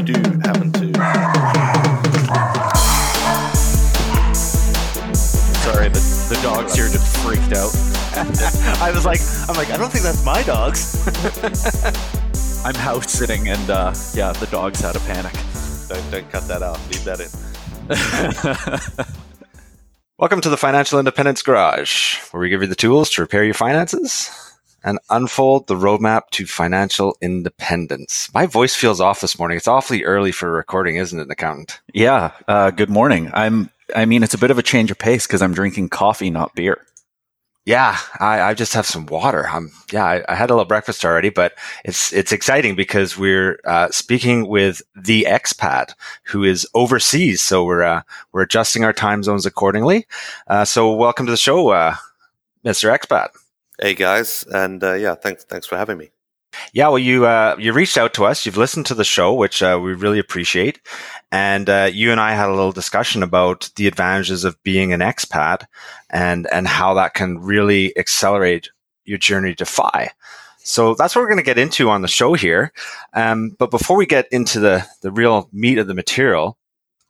[0.00, 0.94] you do happen to.
[5.60, 7.70] Sorry, the, the dogs here just freaked out.
[8.80, 10.96] I was like, I'm like, I don't think that's my dogs.
[12.64, 15.34] I'm house sitting, and uh, yeah, the dogs had a panic.
[15.88, 16.78] Don't, don't cut that out.
[16.88, 19.14] Leave that in.
[20.18, 23.54] Welcome to the Financial Independence Garage, where we give you the tools to repair your
[23.54, 24.49] finances
[24.82, 28.28] and unfold the roadmap to financial independence.
[28.34, 29.56] My voice feels off this morning.
[29.56, 31.80] It's awfully early for recording, isn't it, accountant?
[31.92, 32.32] yeah.
[32.48, 33.30] Uh, good morning.
[33.34, 33.70] I'm.
[33.94, 36.54] I mean, it's a bit of a change of pace because I'm drinking coffee, not
[36.54, 36.78] beer.
[37.66, 39.46] Yeah, I, I just have some water.
[39.46, 41.52] I'm yeah, I, I, had a little breakfast already, but
[41.84, 47.42] it's it's exciting because we're uh, speaking with the expat who is overseas.
[47.42, 48.02] So we're uh,
[48.32, 50.06] we're adjusting our time zones accordingly.
[50.46, 51.96] Uh, so welcome to the show, uh,
[52.64, 52.96] Mr.
[52.96, 53.28] Expat.
[53.82, 56.10] Hey guys, and uh, yeah, thanks thanks for having me.
[56.74, 58.44] Yeah, well, you uh, you reached out to us.
[58.44, 60.80] You've listened to the show, which uh, we really appreciate.
[61.32, 65.00] And uh, you and I had a little discussion about the advantages of being an
[65.00, 65.64] expat
[66.10, 68.70] and and how that can really accelerate
[69.06, 70.10] your journey to FI.
[70.58, 72.72] So that's what we're going to get into on the show here.
[73.14, 76.58] Um, but before we get into the the real meat of the material,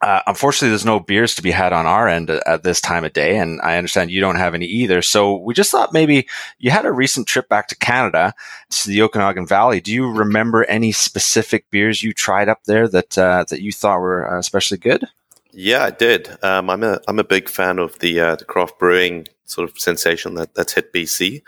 [0.03, 3.13] uh, unfortunately, there's no beers to be had on our end at, this time of
[3.13, 5.03] day, and I understand you don't have any either.
[5.03, 6.27] So we just thought maybe
[6.59, 8.35] you had a recent trip back to Canada
[8.71, 9.81] to the Okanagan Valley.
[9.81, 14.01] Do you remember any specific beers you tried up there that uh, that you thought
[14.01, 15.07] were uh, especially good?
[15.53, 16.31] Yeah, I did.
[16.43, 19.79] Um, I'm a I'm a big fan of the uh, the craft brewing sort of
[19.79, 21.43] sensation that that's hit BC.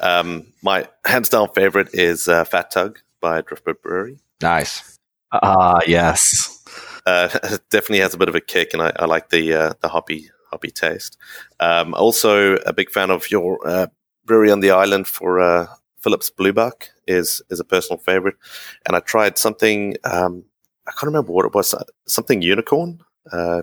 [0.00, 4.18] Um, my hands down favorite is uh, Fat Tug by Driftwood Brewery.
[4.40, 4.98] Nice.
[5.30, 6.51] Ah, yes
[7.06, 7.28] uh,
[7.70, 10.30] definitely has a bit of a kick, and I, I like the uh, the hoppy
[10.50, 11.16] hoppy taste.
[11.60, 13.86] Um, also, a big fan of your uh,
[14.24, 15.66] brewery on the island for uh,
[16.00, 18.36] Phillips Bluebuck is is a personal favorite,
[18.86, 19.96] and I tried something.
[20.04, 20.44] Um,
[20.86, 21.74] I can't remember what it was.
[21.74, 23.00] Uh, something unicorn.
[23.30, 23.62] Uh,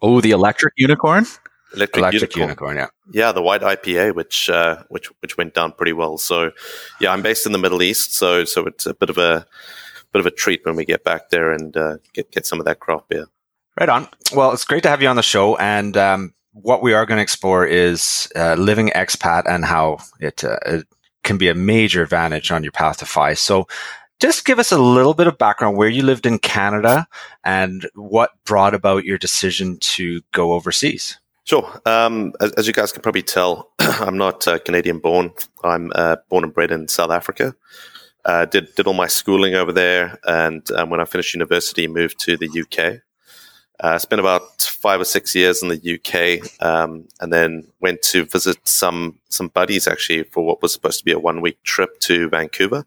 [0.00, 1.26] oh, the electric unicorn.
[1.74, 2.76] Electric, electric unicorn.
[2.76, 2.76] unicorn.
[2.76, 4.50] yeah, yeah, the white IPA, which
[4.88, 6.18] which which went down pretty well.
[6.18, 6.50] So,
[7.00, 9.46] yeah, I'm based in the Middle East, so so it's a bit of a
[10.12, 12.66] bit of a treat when we get back there and uh, get get some of
[12.66, 13.26] that craft beer.
[13.78, 14.08] Right on.
[14.34, 17.18] Well, it's great to have you on the show, and um, what we are going
[17.18, 20.86] to explore is uh, living expat and how it, uh, it
[21.24, 23.34] can be a major advantage on your path to FI.
[23.34, 23.66] So,
[24.20, 27.06] just give us a little bit of background where you lived in Canada
[27.44, 31.18] and what brought about your decision to go overseas.
[31.44, 31.80] Sure.
[31.86, 35.32] Um, as, as, you guys can probably tell, I'm not uh, Canadian born.
[35.64, 37.56] I'm uh, born and bred in South Africa.
[38.24, 42.18] Uh, did did all my schooling over there, and um, when I finished university, moved
[42.20, 43.02] to the UK.
[43.80, 48.24] Uh, spent about five or six years in the UK, um, and then went to
[48.24, 51.98] visit some some buddies actually for what was supposed to be a one week trip
[51.98, 52.84] to Vancouver,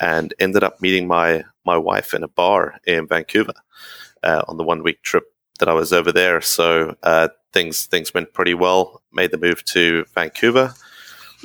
[0.00, 3.54] and ended up meeting my my wife in a bar in Vancouver
[4.22, 5.24] uh, on the one week trip
[5.58, 6.40] that I was over there.
[6.40, 9.02] So uh, things things went pretty well.
[9.12, 10.74] Made the move to Vancouver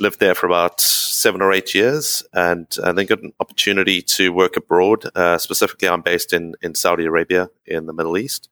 [0.00, 4.32] lived there for about seven or eight years, and, and then got an opportunity to
[4.32, 5.10] work abroad.
[5.14, 8.48] Uh, specifically, I'm based in, in Saudi Arabia in the Middle East.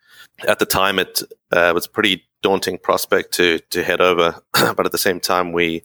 [0.47, 4.87] At the time, it uh, was a pretty daunting prospect to to head over, but
[4.87, 5.83] at the same time, we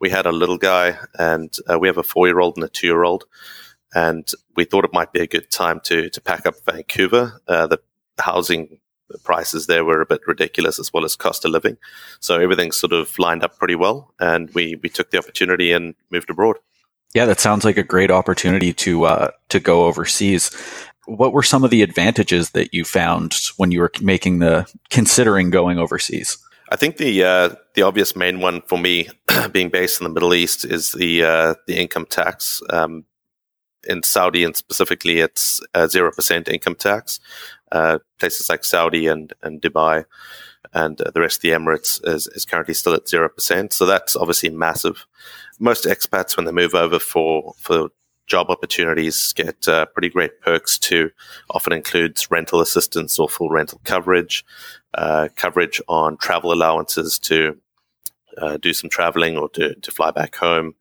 [0.00, 2.68] we had a little guy, and uh, we have a four year old and a
[2.68, 3.24] two year old,
[3.94, 7.40] and we thought it might be a good time to to pack up Vancouver.
[7.48, 7.80] Uh, the
[8.18, 11.76] housing the prices there were a bit ridiculous as well as cost of living.
[12.20, 15.94] So everything sort of lined up pretty well, and we we took the opportunity and
[16.10, 16.56] moved abroad.
[17.14, 20.50] Yeah, that sounds like a great opportunity to uh, to go overseas.
[21.06, 25.50] What were some of the advantages that you found when you were making the considering
[25.50, 26.38] going overseas?
[26.70, 29.08] I think the uh, the obvious main one for me,
[29.52, 32.62] being based in the Middle East, is the uh, the income tax.
[32.70, 33.04] Um,
[33.86, 39.60] in Saudi and specifically, it's zero percent income tax, uh, places like Saudi and, and
[39.60, 40.04] Dubai
[40.74, 43.72] and uh, the rest of the Emirates is, is currently still at 0%.
[43.72, 45.06] So that's obviously massive.
[45.60, 47.90] Most expats, when they move over for, for
[48.26, 51.10] job opportunities, get uh, pretty great perks too.
[51.50, 54.44] Often includes rental assistance or full rental coverage,
[54.94, 57.58] uh, coverage on travel allowances to
[58.38, 60.74] uh, do some traveling or to, to fly back home.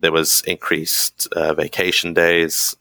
[0.00, 2.74] There was increased uh, vacation days,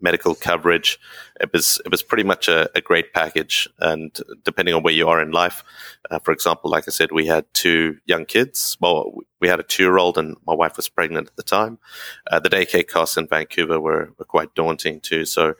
[0.00, 0.98] medical coverage.
[1.40, 5.08] It was it was pretty much a, a great package, and depending on where you
[5.08, 5.64] are in life,
[6.10, 8.76] uh, for example, like I said, we had two young kids.
[8.80, 11.78] Well, we had a two year old, and my wife was pregnant at the time.
[12.30, 15.24] Uh, the daycare costs in Vancouver were, were quite daunting too.
[15.24, 15.54] So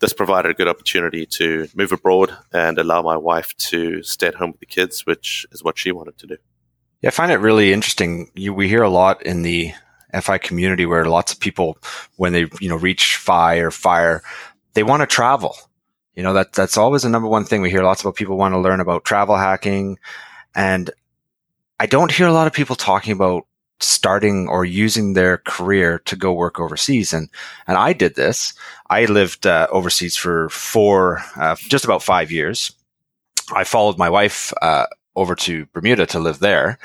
[0.00, 4.34] this provided a good opportunity to move abroad and allow my wife to stay at
[4.34, 6.36] home with the kids, which is what she wanted to do.
[7.00, 8.30] Yeah, I find it really interesting.
[8.34, 9.72] You, we hear a lot in the
[10.22, 11.78] FI community where lots of people,
[12.16, 14.22] when they you know reach FI or fire,
[14.74, 15.56] they want to travel.
[16.14, 18.54] You know, that, that's always the number one thing we hear lots about people want
[18.54, 19.98] to learn about travel hacking.
[20.54, 20.90] And
[21.80, 23.46] I don't hear a lot of people talking about
[23.80, 27.12] starting or using their career to go work overseas.
[27.12, 27.28] And,
[27.66, 28.54] and I did this.
[28.88, 32.72] I lived uh, overseas for four, uh, just about five years.
[33.52, 34.86] I followed my wife uh,
[35.16, 36.78] over to Bermuda to live there.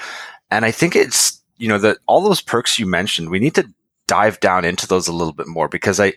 [0.49, 3.71] And I think it's, you know, that all those perks you mentioned, we need to
[4.07, 6.13] dive down into those a little bit more because I,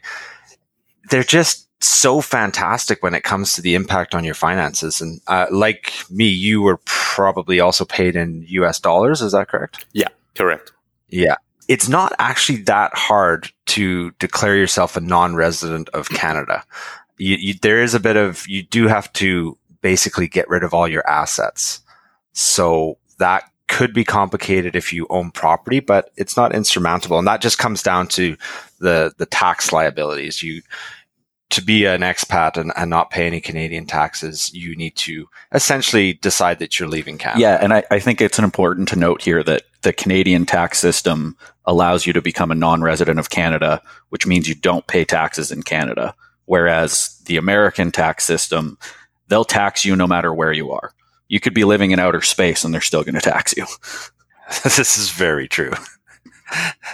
[1.10, 5.00] they're just so fantastic when it comes to the impact on your finances.
[5.00, 9.20] And uh, like me, you were probably also paid in US dollars.
[9.20, 9.84] Is that correct?
[9.92, 10.72] Yeah, correct.
[11.08, 11.36] Yeah.
[11.68, 16.64] It's not actually that hard to declare yourself a non resident of Canada.
[17.18, 20.72] You, you, there is a bit of, you do have to basically get rid of
[20.72, 21.80] all your assets.
[22.32, 27.18] So that could be complicated if you own property, but it's not insurmountable.
[27.18, 28.36] And that just comes down to
[28.80, 30.42] the, the tax liabilities.
[30.42, 30.60] You,
[31.48, 36.12] to be an expat and, and, not pay any Canadian taxes, you need to essentially
[36.12, 37.40] decide that you're leaving Canada.
[37.40, 41.34] Yeah, and I, I, think it's important to note here that the Canadian tax system
[41.64, 43.80] allows you to become a non-resident of Canada,
[44.10, 46.14] which means you don't pay taxes in Canada.
[46.44, 48.76] Whereas the American tax system,
[49.28, 50.92] they'll tax you no matter where you are.
[51.32, 53.64] You could be living in outer space and they're still going to tax you.
[54.64, 55.72] this is very true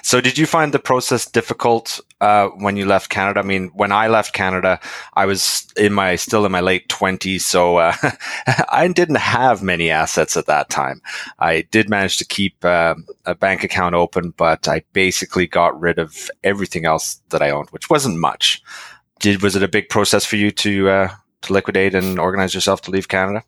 [0.02, 3.40] so did you find the process difficult uh, when you left Canada?
[3.40, 4.80] I mean, when I left Canada,
[5.14, 7.94] I was in my still in my late twenties, so uh,
[8.68, 11.02] I didn't have many assets at that time.
[11.38, 12.94] I did manage to keep uh,
[13.26, 17.70] a bank account open, but I basically got rid of everything else that I owned,
[17.70, 18.62] which wasn't much.
[19.20, 21.08] Did was it a big process for you to uh,
[21.42, 23.44] to liquidate and organize yourself to leave Canada?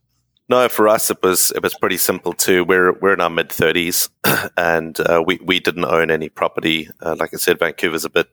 [0.51, 2.65] No, for us it was it was pretty simple too.
[2.65, 4.09] We're we're in our mid thirties,
[4.57, 6.89] and uh, we we didn't own any property.
[7.01, 8.27] Uh, like I said, Vancouver's a bit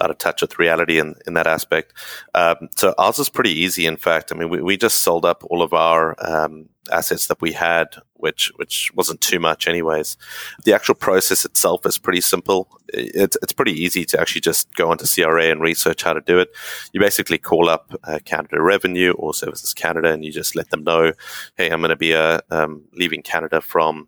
[0.00, 1.92] out of touch with reality in, in that aspect.
[2.34, 3.84] Um, so ours is pretty easy.
[3.84, 7.42] In fact, I mean, we, we just sold up all of our um, assets that
[7.42, 10.16] we had, which which wasn't too much, anyways.
[10.64, 12.68] The actual process itself is pretty simple.
[12.88, 16.38] It's it's pretty easy to actually just go onto CRA and research how to do
[16.38, 16.50] it.
[16.92, 20.84] You basically call up uh, Canada Revenue or Services Canada, and you just let them
[20.84, 21.12] know,
[21.56, 24.06] hey, I'm going to be uh, um, leaving Canada from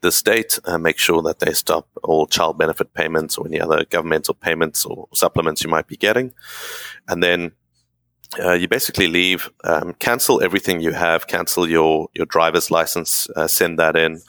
[0.00, 3.84] the state, uh, make sure that they stop all child benefit payments or any other
[3.86, 6.32] governmental payments or supplements you might be getting.
[7.08, 7.52] And then
[8.42, 13.46] uh, you basically leave, um, cancel everything you have, cancel your, your driver's license, uh,
[13.46, 14.20] send that in.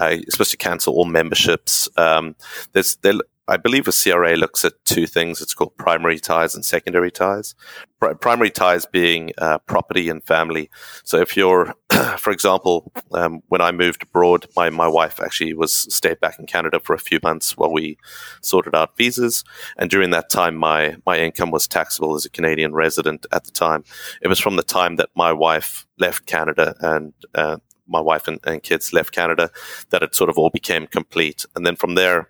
[0.00, 1.88] Uh, you're supposed to cancel all memberships.
[1.96, 2.36] Um,
[2.72, 3.14] there's, there,
[3.50, 5.42] I believe a CRA looks at two things.
[5.42, 7.56] It's called primary ties and secondary ties.
[7.98, 10.70] Pri- primary ties being uh, property and family.
[11.02, 11.74] So if you're,
[12.18, 16.46] for example, um, when I moved abroad, my, my wife actually was stayed back in
[16.46, 17.98] Canada for a few months while we
[18.40, 19.42] sorted out visas.
[19.76, 23.50] And during that time, my, my income was taxable as a Canadian resident at the
[23.50, 23.82] time.
[24.22, 27.56] It was from the time that my wife left Canada and uh,
[27.88, 29.50] my wife and, and kids left Canada
[29.88, 31.44] that it sort of all became complete.
[31.56, 32.28] And then from there,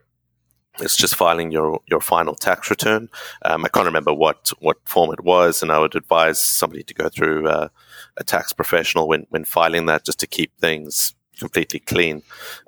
[0.79, 3.09] it's just filing your, your final tax return.
[3.43, 6.95] Um, I can't remember what, what form it was, and I would advise somebody to
[6.95, 7.69] go through uh,
[8.17, 12.23] a tax professional when, when filing that just to keep things completely clean.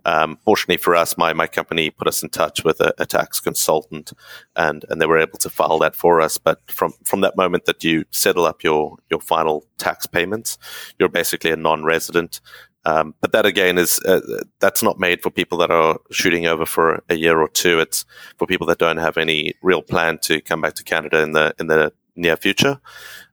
[0.04, 3.38] Um, fortunately for us, my, my company put us in touch with a, a, tax
[3.38, 4.12] consultant
[4.56, 6.38] and, and they were able to file that for us.
[6.38, 10.58] But from, from that moment that you settle up your, your final tax payments,
[10.98, 12.40] you're basically a non-resident
[12.84, 14.20] um, but that again is uh,
[14.58, 17.78] that's not made for people that are shooting over for a year or two.
[17.78, 18.04] It's
[18.36, 21.54] for people that don't have any real plan to come back to Canada in the
[21.58, 22.80] in the near future,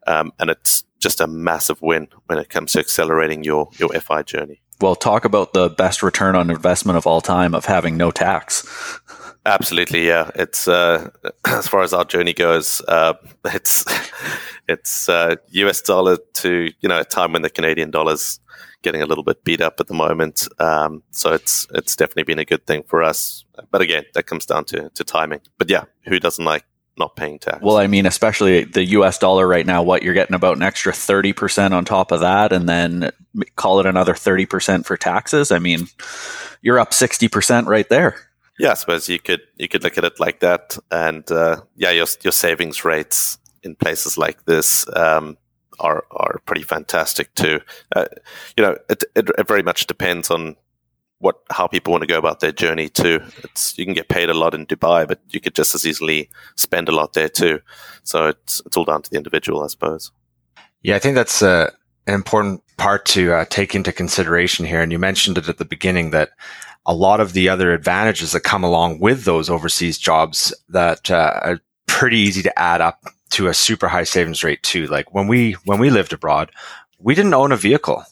[0.08, 4.24] um, and it's just a massive win when it comes to accelerating your your FI
[4.24, 4.62] journey.
[4.82, 9.00] Well, talk about the best return on investment of all time of having no tax.
[9.46, 10.32] Absolutely, yeah.
[10.36, 11.10] It's uh,
[11.46, 13.14] as far as our journey goes, uh,
[13.46, 13.86] it's
[14.68, 18.40] it's uh, US dollar to you know a time when the Canadian dollar's
[18.82, 20.48] getting a little bit beat up at the moment.
[20.60, 23.46] Um, so it's it's definitely been a good thing for us.
[23.72, 25.42] But again, that comes down to, to timing.
[25.58, 26.66] But yeah, who doesn't like
[26.98, 27.62] not paying tax?
[27.62, 30.92] Well, I mean, especially the US dollar right now, what you're getting about an extra
[30.92, 33.12] 30% on top of that, and then
[33.56, 35.52] call it another 30% for taxes.
[35.52, 35.88] I mean,
[36.62, 38.29] you're up 60% right there.
[38.60, 41.92] Yeah, I suppose you could you could look at it like that, and uh, yeah,
[41.92, 45.38] your your savings rates in places like this um,
[45.80, 47.62] are are pretty fantastic too.
[47.96, 48.06] Uh,
[48.58, 50.58] you know, it, it, it very much depends on
[51.20, 53.22] what how people want to go about their journey too.
[53.46, 56.30] It's you can get paid a lot in Dubai, but you could just as easily
[56.58, 57.62] spend a lot there too.
[58.04, 60.12] So it's it's all down to the individual, I suppose.
[60.84, 61.72] Yeah, I think that's uh,
[62.08, 64.82] an important part to uh, take into consideration here.
[64.82, 66.32] And you mentioned it at the beginning that
[66.86, 71.40] a lot of the other advantages that come along with those overseas jobs that uh,
[71.44, 74.88] are pretty easy to add up to a super high savings rate too.
[74.88, 76.52] Like when we when we lived abroad,
[76.98, 78.04] we didn't own a vehicle,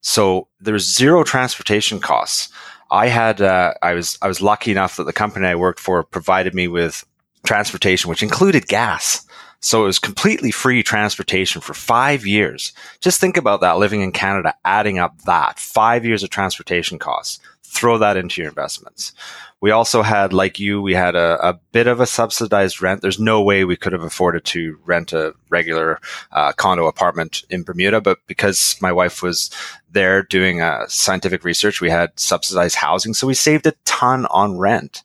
[0.00, 2.52] so there's zero transportation costs.
[2.90, 6.02] I had uh, I was I was lucky enough that the company I worked for
[6.02, 7.04] provided me with
[7.44, 9.26] transportation, which included gas.
[9.60, 12.72] So it was completely free transportation for five years.
[13.00, 17.40] Just think about that living in Canada, adding up that five years of transportation costs.
[17.62, 19.12] Throw that into your investments.
[19.60, 23.00] We also had, like you, we had a, a bit of a subsidized rent.
[23.00, 25.98] There's no way we could have afforded to rent a regular
[26.30, 29.50] uh, condo apartment in Bermuda, but because my wife was
[29.90, 33.14] there doing uh, scientific research, we had subsidized housing.
[33.14, 35.02] So we saved a ton on rent.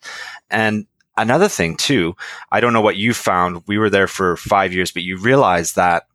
[0.49, 0.85] And
[1.17, 2.15] another thing too,
[2.51, 3.63] I don't know what you found.
[3.67, 6.07] We were there for five years, but you realize that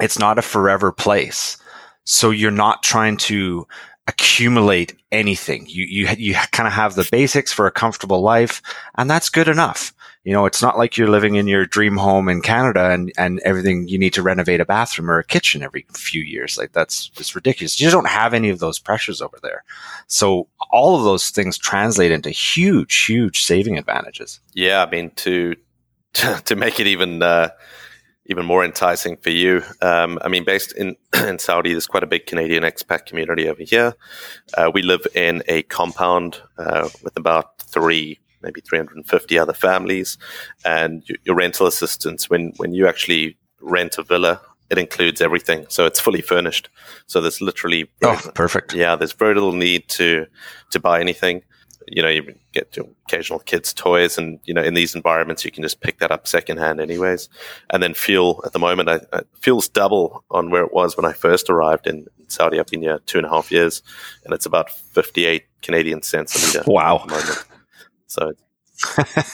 [0.00, 1.56] it's not a forever place.
[2.04, 3.66] So you're not trying to
[4.06, 5.66] accumulate anything.
[5.68, 8.60] You you you kind of have the basics for a comfortable life,
[8.96, 9.93] and that's good enough.
[10.24, 13.40] You know, it's not like you're living in your dream home in Canada and and
[13.44, 16.56] everything you need to renovate a bathroom or a kitchen every few years.
[16.56, 17.80] Like that's just ridiculous.
[17.80, 19.64] You don't have any of those pressures over there.
[20.06, 24.40] So all of those things translate into huge, huge saving advantages.
[24.54, 25.56] Yeah, I mean to
[26.12, 27.22] to make it even.
[27.22, 27.50] Uh,
[28.26, 29.62] even more enticing for you.
[29.82, 33.62] Um, I mean, based in, in Saudi, there's quite a big Canadian expat community over
[33.62, 33.94] here.
[34.56, 40.18] Uh, we live in a compound uh, with about three, maybe 350 other families.
[40.64, 45.66] And your rental assistance, when, when you actually rent a villa, it includes everything.
[45.68, 46.68] So it's fully furnished.
[47.06, 48.74] So there's literally oh, perfect.
[48.74, 50.26] Yeah, there's very little need to
[50.70, 51.42] to buy anything
[51.88, 55.62] you know, you get occasional kids' toys, and you know, in these environments, you can
[55.62, 57.28] just pick that up secondhand, anyways.
[57.70, 61.04] And then fuel at the moment, I, I, fuel's double on where it was when
[61.04, 62.58] I first arrived in Saudi.
[62.58, 63.82] I've been here two and a half years,
[64.24, 66.70] and it's about fifty-eight Canadian cents a liter.
[66.70, 67.06] Wow!
[68.14, 68.32] So,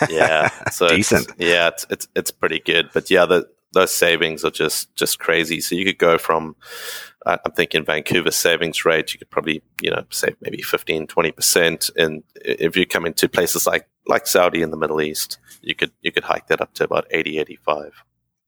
[0.08, 1.28] yeah, so decent.
[1.28, 5.18] It's, yeah, it's, it's it's pretty good, but yeah, the those savings are just just
[5.18, 5.60] crazy.
[5.60, 6.56] So you could go from
[7.26, 11.90] I'm thinking Vancouver savings rate, you could probably, you know, save maybe 15, 20%.
[11.96, 15.92] And if you come into places like, like Saudi in the Middle East, you could,
[16.00, 18.04] you could hike that up to about 80, 85.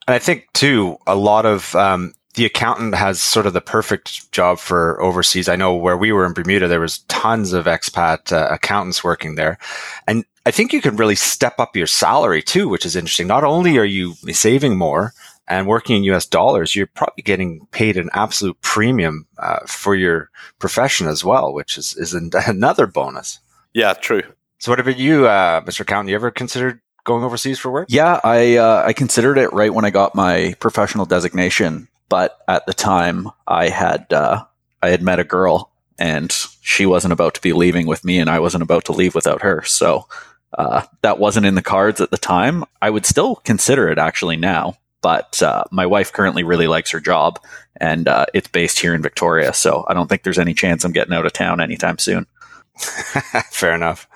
[0.07, 4.33] And I think too, a lot of, um, the accountant has sort of the perfect
[4.33, 5.49] job for overseas.
[5.49, 9.35] I know where we were in Bermuda, there was tons of expat uh, accountants working
[9.35, 9.59] there.
[10.07, 13.27] And I think you can really step up your salary too, which is interesting.
[13.27, 15.13] Not only are you saving more,
[15.49, 20.31] and working in US dollars, you're probably getting paid an absolute premium uh, for your
[20.59, 22.15] profession as well, which is, is
[22.47, 23.41] another bonus.
[23.75, 24.23] Yeah, true.
[24.59, 25.81] So, what about you, uh, Mr.
[25.81, 26.11] Accountant?
[26.11, 27.89] You ever considered going overseas for work?
[27.91, 32.67] Yeah, I uh, I considered it right when I got my professional designation, but at
[32.67, 34.45] the time I had uh,
[34.83, 38.29] I had met a girl, and she wasn't about to be leaving with me, and
[38.29, 39.63] I wasn't about to leave without her.
[39.63, 40.07] So
[40.53, 42.65] uh, that wasn't in the cards at the time.
[42.83, 47.01] I would still consider it actually now, but uh, my wife currently really likes her
[47.01, 47.41] job,
[47.79, 49.55] and uh, it's based here in Victoria.
[49.55, 52.27] So I don't think there's any chance I'm getting out of town anytime soon.
[52.77, 54.07] Fair enough.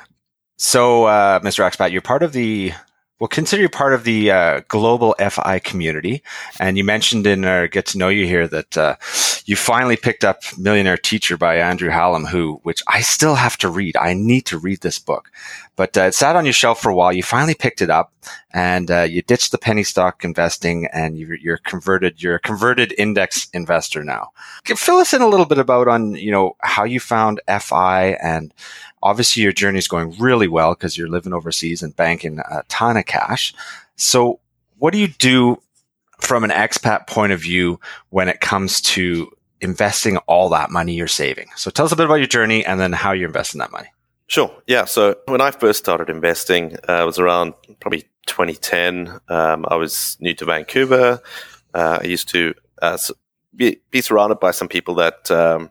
[0.58, 1.66] So, uh, Mr.
[1.66, 2.72] Expat, you're part of the
[3.18, 6.22] We'll consider you part of the uh, global FI community.
[6.60, 8.96] And you mentioned in our Get to Know You here that uh,
[9.46, 13.70] you finally picked up Millionaire Teacher by Andrew Hallam, who, which I still have to
[13.70, 13.96] read.
[13.96, 15.30] I need to read this book.
[15.76, 17.12] But uh, it sat on your shelf for a while.
[17.12, 18.12] You finally picked it up
[18.52, 22.94] and uh, you ditched the penny stock investing and you're, you're, converted, you're a converted
[22.96, 24.30] index investor now.
[24.64, 28.52] Fill us in a little bit about on, you know, how you found FI and
[29.06, 32.96] Obviously, your journey is going really well because you're living overseas and banking a ton
[32.96, 33.54] of cash.
[33.94, 34.40] So,
[34.78, 35.62] what do you do
[36.18, 37.78] from an expat point of view
[38.10, 39.30] when it comes to
[39.60, 41.46] investing all that money you're saving?
[41.54, 43.86] So, tell us a bit about your journey and then how you're investing that money.
[44.28, 44.50] Sure.
[44.66, 44.84] Yeah.
[44.86, 49.20] So, when I first started investing, uh, it was around probably 2010.
[49.28, 51.20] Um, I was new to Vancouver.
[51.72, 52.98] Uh, I used to uh,
[53.54, 55.70] be, be, surrounded by some people that um,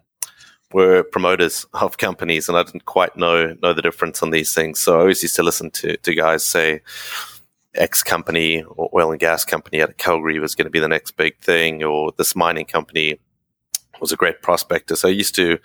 [0.72, 4.80] were promoters of companies, and I didn't quite know know the difference on these things.
[4.80, 6.82] So I always used to listen to to guys say
[7.76, 10.88] X company or oil and gas company out of Calgary was going to be the
[10.88, 13.20] next big thing, or this mining company
[14.00, 14.96] was a great prospector.
[14.96, 15.58] So I used to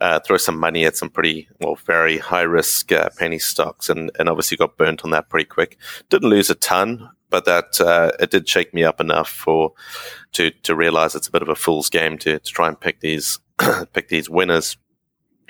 [0.00, 4.10] uh, throw some money at some pretty, well, very high risk uh, penny stocks, and
[4.18, 5.78] and obviously got burnt on that pretty quick.
[6.08, 9.72] Didn't lose a ton, but that uh, it did shake me up enough for
[10.32, 13.00] to to realize it's a bit of a fool's game to to try and pick
[13.00, 13.38] these
[13.92, 14.76] pick these winners.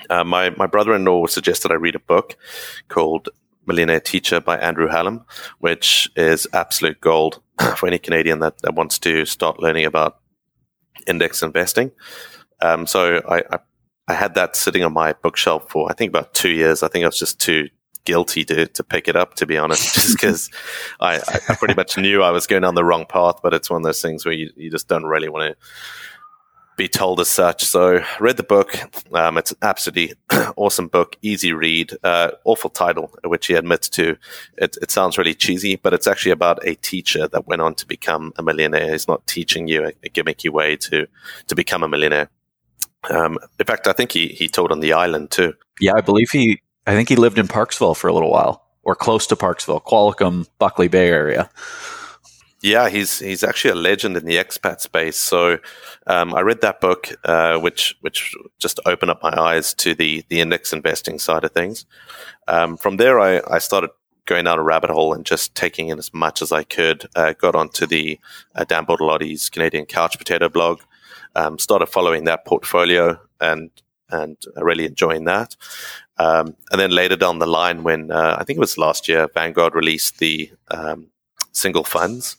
[0.09, 2.37] Uh, my my brother-in-law suggested I read a book
[2.89, 3.29] called
[3.67, 5.25] Millionaire Teacher by Andrew Hallam,
[5.59, 7.41] which is absolute gold
[7.77, 10.20] for any Canadian that, that wants to start learning about
[11.07, 11.91] index investing.
[12.63, 13.59] Um, so I, I,
[14.09, 16.83] I had that sitting on my bookshelf for I think about two years.
[16.83, 17.69] I think I was just too
[18.05, 20.51] guilty to, to pick it up, to be honest, just because
[21.01, 23.37] I, I pretty much knew I was going down the wrong path.
[23.43, 25.67] But it's one of those things where you, you just don't really want to
[26.81, 27.63] be told as such.
[27.63, 28.75] So read the book.
[29.13, 30.15] Um, it's an absolutely
[30.57, 34.17] awesome book, easy read, uh, awful title, which he admits to.
[34.57, 37.87] It, it, sounds really cheesy, but it's actually about a teacher that went on to
[37.87, 38.93] become a millionaire.
[38.93, 41.07] He's not teaching you a, a gimmicky way to
[41.49, 42.31] to become a millionaire.
[43.11, 45.53] Um, in fact, I think he he taught on the island too.
[45.81, 46.63] Yeah, I believe he.
[46.87, 50.49] I think he lived in Parksville for a little while, or close to Parksville, Qualicum,
[50.59, 51.51] Buckley Bay area.
[52.63, 55.17] Yeah, he's he's actually a legend in the expat space.
[55.17, 55.59] So
[56.07, 60.25] um, I read that book, uh, which which just opened up my eyes to the
[60.29, 61.87] the index investing side of things.
[62.49, 63.91] Um, from there, I, I started
[64.27, 67.09] going down a rabbit hole and just taking in as much as I could.
[67.17, 68.19] Uh, got onto the
[68.55, 70.83] uh, Dan Bortolotti's Canadian Couch Potato blog.
[71.35, 73.71] Um, started following that portfolio and
[74.11, 75.57] and really enjoying that.
[76.19, 79.29] Um, and then later down the line, when uh, I think it was last year,
[79.33, 81.07] Vanguard released the um,
[81.53, 82.37] single funds,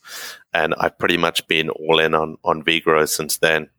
[0.53, 3.70] and I've pretty much been all in on on VGrow since then.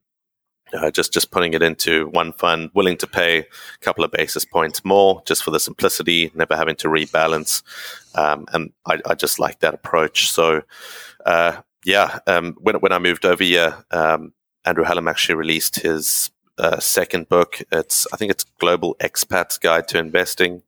[0.75, 3.45] Uh, just just putting it into one fund, willing to pay a
[3.81, 7.63] couple of basis points more just for the simplicity, never having to rebalance,
[8.15, 10.31] um, and I, I, just like that approach.
[10.31, 10.63] So,
[11.27, 14.33] uh, yeah, um, when when I moved over here, um,
[14.65, 17.61] Andrew Hallam actually released his uh, second book.
[17.71, 20.63] It's I think it's Global Expats Guide to Investing.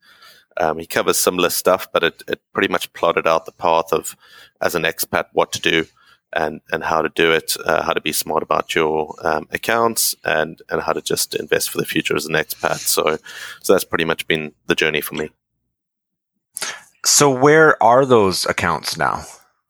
[0.58, 4.16] Um, he covers similar stuff, but it, it pretty much plotted out the path of,
[4.60, 5.86] as an expat, what to do
[6.32, 10.16] and, and how to do it, uh, how to be smart about your um, accounts,
[10.24, 12.78] and, and how to just invest for the future as an expat.
[12.78, 13.18] So,
[13.62, 15.30] so that's pretty much been the journey for me.
[17.04, 19.24] So, where are those accounts now?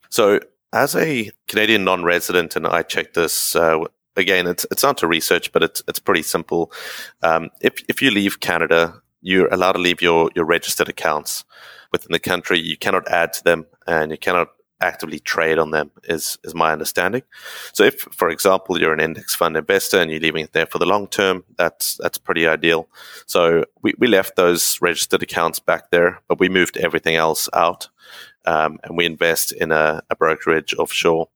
[0.08, 0.40] So,
[0.72, 3.84] as a Canadian non-resident, and I checked this uh,
[4.16, 4.46] again.
[4.46, 6.72] It's it's not to research, but it's it's pretty simple.
[7.22, 11.44] Um, if if you leave Canada you're allowed to leave your, your registered accounts
[11.90, 12.60] within the country.
[12.60, 14.48] You cannot add to them and you cannot
[14.82, 17.22] actively trade on them is, is my understanding.
[17.72, 20.78] So if, for example, you're an index fund investor and you're leaving it there for
[20.78, 22.86] the long term, that's, that's pretty ideal.
[23.24, 27.88] So we, we left those registered accounts back there, but we moved everything else out.
[28.44, 31.28] Um, and we invest in a, a brokerage offshore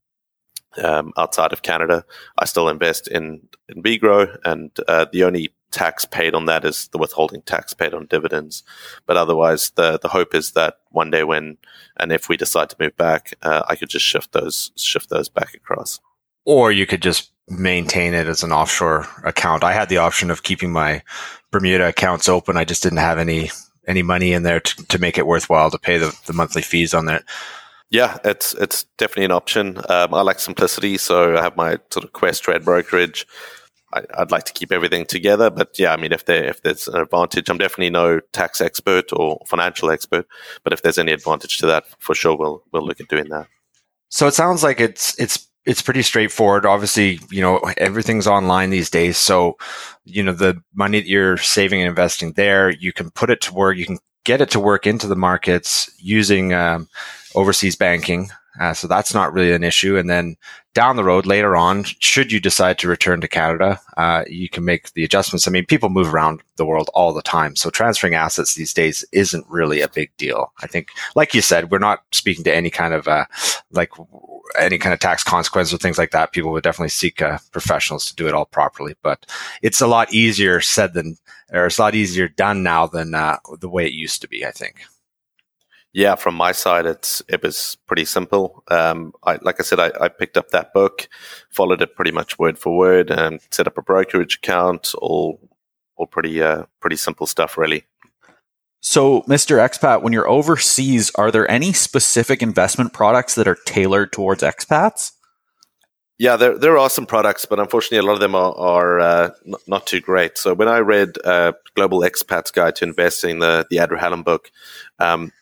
[0.84, 2.04] um, outside of Canada.
[2.36, 6.88] I still invest in in VGrow, and uh, the only tax paid on that is
[6.88, 8.62] the withholding tax paid on dividends.
[9.06, 11.58] But otherwise, the the hope is that one day when
[11.96, 15.28] and if we decide to move back, uh, I could just shift those shift those
[15.28, 16.00] back across.
[16.44, 19.64] Or you could just maintain it as an offshore account.
[19.64, 21.02] I had the option of keeping my
[21.50, 22.56] Bermuda accounts open.
[22.56, 23.50] I just didn't have any
[23.86, 26.92] any money in there to, to make it worthwhile to pay the, the monthly fees
[26.92, 27.24] on that.
[27.90, 29.78] Yeah, it's it's definitely an option.
[29.88, 33.26] Um, I like simplicity, so I have my sort of Questrade brokerage.
[33.92, 36.88] I, would like to keep everything together, but yeah, I mean, if there if there's
[36.88, 40.26] an advantage, I'm definitely no tax expert or financial expert,
[40.62, 43.46] but if there's any advantage to that, for sure, we'll we'll look at doing that.
[44.10, 46.66] So it sounds like it's it's it's pretty straightforward.
[46.66, 49.56] Obviously, you know everything's online these days, so
[50.04, 53.54] you know the money that you're saving and investing there, you can put it to
[53.54, 53.76] work.
[53.76, 56.88] You can get it to work into the markets using um,
[57.34, 58.30] overseas banking.
[58.60, 59.96] Uh, so that's not really an issue.
[59.96, 60.36] And then
[60.74, 64.64] down the road later on, should you decide to return to Canada, uh, you can
[64.64, 65.46] make the adjustments.
[65.46, 67.56] I mean, people move around the world all the time.
[67.56, 70.52] So transferring assets these days isn't really a big deal.
[70.62, 73.24] I think, like you said, we're not speaking to any kind of, uh,
[73.72, 73.90] like
[74.58, 76.32] any kind of tax consequence or things like that.
[76.32, 78.94] People would definitely seek uh, professionals to do it all properly.
[79.02, 79.26] But
[79.62, 81.16] it's a lot easier said than,
[81.52, 84.46] or it's a lot easier done now than uh, the way it used to be,
[84.46, 84.82] I think.
[85.92, 88.62] Yeah, from my side, it's it was pretty simple.
[88.70, 91.08] Um, I, like I said, I, I, picked up that book,
[91.50, 94.94] followed it pretty much word for word, and set up a brokerage account.
[94.98, 95.40] All
[95.96, 97.84] all pretty uh, pretty simple stuff, really.
[98.80, 99.58] So, Mr.
[99.58, 105.12] Expat, when you're overseas, are there any specific investment products that are tailored towards expats?
[106.18, 109.30] Yeah, there there are some products, but unfortunately, a lot of them are, are uh,
[109.44, 110.36] not, not, too great.
[110.36, 114.50] So when I read uh, Global Expats Guide to Investing, the the Andrew Hallam book,
[114.98, 115.32] um,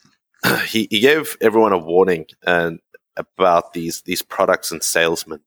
[0.66, 2.80] he, he gave everyone a warning and
[3.16, 5.40] about these these products and salesmen.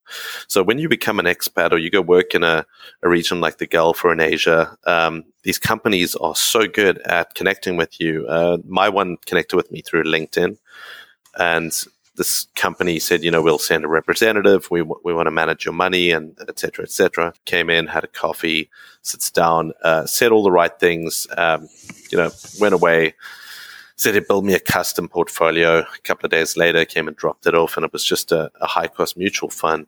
[0.47, 2.65] So when you become an expat or you go work in a,
[3.03, 7.35] a region like the Gulf or in Asia, um, these companies are so good at
[7.35, 8.25] connecting with you.
[8.27, 10.57] Uh, my one connected with me through LinkedIn,
[11.37, 11.85] and
[12.15, 14.69] this company said, you know, we'll send a representative.
[14.71, 16.83] We we want to manage your money and etc.
[16.83, 17.33] etc.
[17.45, 18.69] Came in, had a coffee,
[19.03, 21.27] sits down, uh, said all the right things.
[21.37, 21.69] Um,
[22.11, 23.13] you know, went away
[23.99, 25.79] said he'd build me a custom portfolio.
[25.79, 28.49] A couple of days later, came and dropped it off, and it was just a,
[28.61, 29.87] a high cost mutual fund.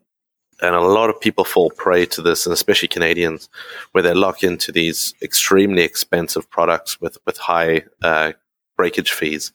[0.60, 3.48] And a lot of people fall prey to this, and especially Canadians,
[3.92, 8.32] where they lock into these extremely expensive products with with high uh,
[8.76, 9.52] breakage fees.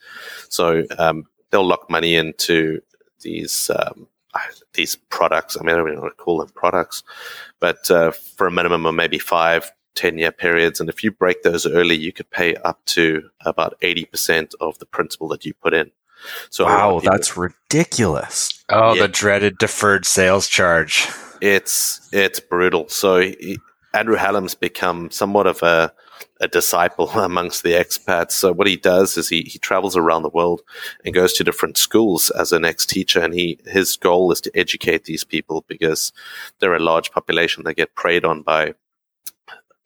[0.49, 2.81] So um, they'll lock money into
[3.21, 4.07] these um,
[4.73, 5.55] these products.
[5.55, 7.03] I mean, I don't even want to call them products,
[7.59, 10.79] but uh, for a minimum of maybe five, 10 year periods.
[10.79, 14.85] And if you break those early, you could pay up to about 80% of the
[14.85, 15.91] principal that you put in.
[16.49, 18.63] So wow, that's ridiculous.
[18.69, 19.03] Oh, yeah.
[19.03, 21.07] the dreaded deferred sales charge.
[21.41, 22.89] It's it's brutal.
[22.89, 23.59] So he,
[23.93, 25.93] Andrew Hallam's become somewhat of a
[26.39, 28.31] a disciple amongst the expats.
[28.31, 30.61] So what he does is he, he travels around the world
[31.03, 33.21] and goes to different schools as an ex teacher.
[33.21, 36.11] And he, his goal is to educate these people because
[36.59, 38.73] they're a large population that get preyed on by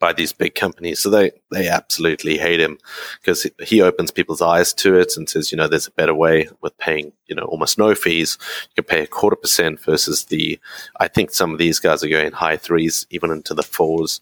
[0.02, 1.00] by these big companies.
[1.00, 2.80] So they, they absolutely hate him
[3.22, 6.50] because he opens people's eyes to it and says, you know, there's a better way
[6.62, 8.38] with paying, you know, almost no fees.
[8.76, 10.60] You can pay a quarter percent versus the,
[11.00, 14.20] I think some of these guys are going high threes, even into the fours.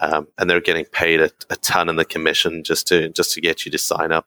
[0.00, 3.40] Um, and they're getting paid a, a ton in the commission just to, just to
[3.40, 4.26] get you to sign up.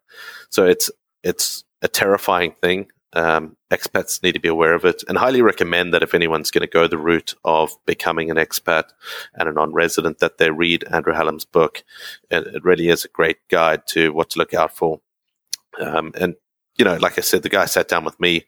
[0.50, 0.90] So it's,
[1.22, 2.88] it's a terrifying thing.
[3.14, 5.04] Um, expats need to be aware of it.
[5.08, 8.86] And highly recommend that if anyone's going to go the route of becoming an expat
[9.36, 11.84] and a non-resident that they read andrew hallam's book.
[12.32, 15.00] It, it really is a great guide to what to look out for.
[15.80, 16.36] Um, and
[16.78, 18.46] you know like i said the guy sat down with me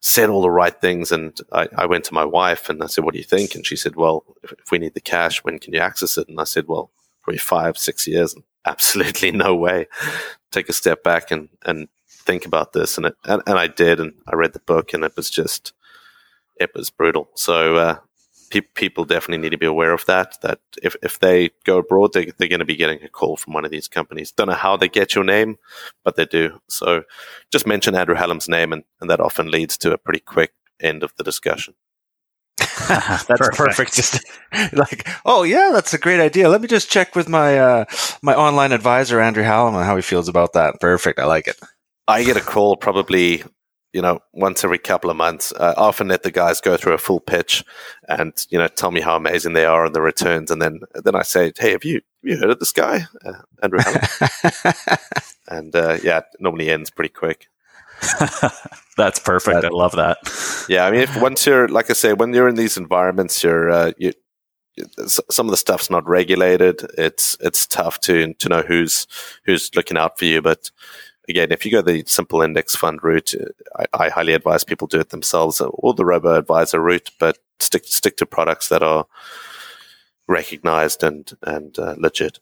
[0.00, 3.04] said all the right things and I, I, went to my wife and i said
[3.04, 3.54] what do you think?
[3.54, 6.28] And she said well if, if we need the cash when can you access it?
[6.28, 6.90] And i said well
[7.22, 8.34] probably five six years.
[8.64, 9.86] Absolutely no way.
[10.50, 11.88] Take a step back and and
[12.22, 15.04] think about this, and it, and, and I did, and I read the book, and
[15.04, 15.72] it was just
[16.56, 17.28] it was brutal.
[17.34, 17.96] So uh,
[18.50, 20.36] pe- people definitely need to be aware of that.
[20.42, 23.54] That if, if they go abroad, they, they're going to be getting a call from
[23.54, 24.30] one of these companies.
[24.30, 25.58] Don't know how they get your name,
[26.04, 26.60] but they do.
[26.68, 27.04] So
[27.50, 31.02] just mention Andrew Hallam's name, and, and that often leads to a pretty quick end
[31.02, 31.74] of the discussion.
[32.88, 33.56] that's perfect.
[33.56, 33.94] perfect.
[33.94, 34.24] Just
[34.72, 36.48] like, oh yeah, that's a great idea.
[36.48, 37.84] Let me just check with my uh,
[38.22, 40.80] my online advisor, Andrew Hallam, on how he feels about that.
[40.80, 41.18] Perfect.
[41.18, 41.58] I like it.
[42.08, 43.44] I get a call probably,
[43.92, 45.52] you know, once every couple of months.
[45.52, 47.64] Uh, I often let the guys go through a full pitch
[48.08, 50.50] and, you know, tell me how amazing they are and the returns.
[50.50, 53.42] And then, then I say, hey, have you, have you heard of this guy, uh,
[53.62, 53.80] Andrew
[55.48, 57.48] and uh, yeah, it normally ends pretty quick.
[58.96, 59.64] That's perfect.
[59.64, 60.18] I love that.
[60.68, 63.70] Yeah, I mean, if once you're, like I say, when you're in these environments, you're,
[63.70, 64.12] uh, you,
[64.98, 66.80] some of the stuff's not regulated.
[66.96, 69.06] It's it's tough to to know who's
[69.44, 70.40] who's looking out for you.
[70.40, 70.70] But
[71.28, 73.34] again, if you go the simple index fund route,
[73.76, 77.84] I, I highly advise people do it themselves or the robo advisor route, but stick
[77.84, 79.06] stick to products that are
[80.28, 82.38] recognized and and uh, legit.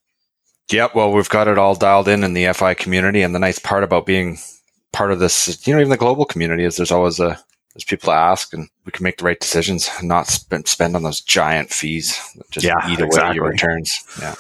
[0.71, 0.95] Yep.
[0.95, 3.85] Well, we've got it all dialed in in the FI community, and the nice part
[3.85, 4.39] about being
[4.93, 7.39] part of this, you know, even the global community is there's always a
[7.75, 10.97] there's people to ask, and we can make the right decisions, and not spend spend
[10.97, 13.93] on those giant fees that just yeah, eat away your returns.
[14.21, 14.35] Yeah.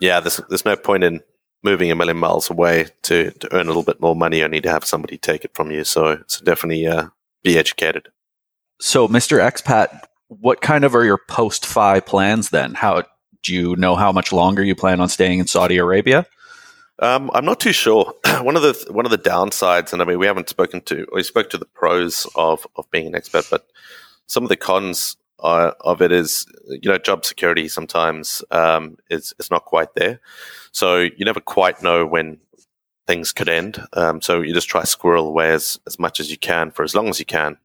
[0.00, 0.20] Yeah.
[0.20, 1.20] There's there's no point in
[1.62, 4.64] moving a million miles away to, to earn a little bit more money, you need
[4.64, 5.84] to have somebody take it from you.
[5.84, 7.08] So, so definitely uh,
[7.42, 8.08] be educated.
[8.80, 9.38] So, Mr.
[9.38, 12.74] Expat, what kind of are your post FI plans then?
[12.74, 13.04] How
[13.42, 16.26] do you know how much longer you plan on staying in Saudi Arabia?
[16.98, 18.14] Um, I'm not too sure.
[18.42, 21.22] one of the one of the downsides, and I mean, we haven't spoken to, we
[21.22, 23.66] spoke to the pros of of being an expat, but
[24.26, 29.34] some of the cons uh, of it is, you know, job security sometimes um, is
[29.38, 30.20] is not quite there.
[30.72, 32.38] So you never quite know when
[33.06, 33.84] things could end.
[33.92, 36.94] Um, so you just try squirrel away as, as much as you can for as
[36.94, 37.58] long as you can.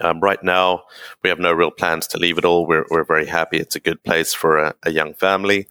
[0.00, 0.84] Um, right now,
[1.22, 2.66] we have no real plans to leave it all.
[2.66, 3.58] We're, we're very happy.
[3.58, 5.66] It's a good place for a, a young family.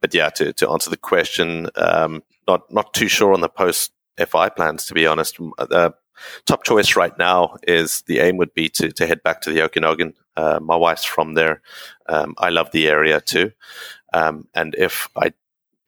[0.00, 3.92] But yeah, to, to answer the question, um, not not too sure on the post
[4.18, 5.38] FI plans, to be honest.
[5.38, 5.94] The
[6.46, 9.62] top choice right now is the aim would be to, to head back to the
[9.62, 10.14] Okanagan.
[10.38, 11.60] Uh, my wife's from there.
[12.08, 13.50] Um, I love the area too.
[14.12, 15.32] Um, and if I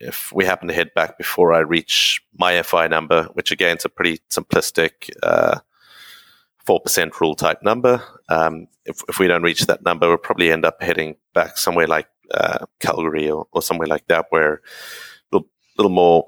[0.01, 3.85] if we happen to head back before I reach my FI number, which again is
[3.85, 5.61] a pretty simplistic uh,
[6.67, 10.51] four percent rule type number, um, if, if we don't reach that number, we'll probably
[10.51, 14.61] end up heading back somewhere like uh, Calgary or, or, somewhere like that, where a
[15.33, 16.27] little, little more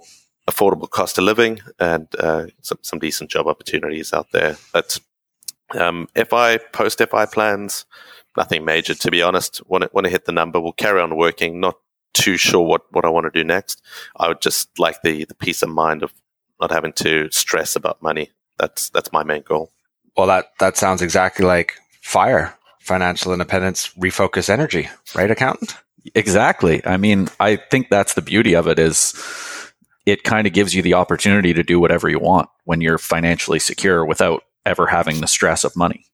[0.48, 4.56] affordable cost of living and uh, some, some decent job opportunities out there.
[4.72, 4.98] But
[5.74, 7.84] um, FI post FI plans,
[8.36, 9.60] nothing major to be honest.
[9.68, 11.76] Want to, want to hit the number, we'll carry on working, not
[12.14, 13.82] too sure what, what I want to do next.
[14.16, 16.12] I would just like the, the peace of mind of
[16.60, 18.30] not having to stress about money.
[18.58, 19.72] That's that's my main goal.
[20.16, 25.76] Well, that that sounds exactly like fire, financial independence, refocus energy, right, accountant?
[26.14, 26.84] Exactly.
[26.84, 29.14] I mean, I think that's the beauty of it is
[30.04, 33.60] it kind of gives you the opportunity to do whatever you want when you're financially
[33.60, 36.06] secure without ever having the stress of money.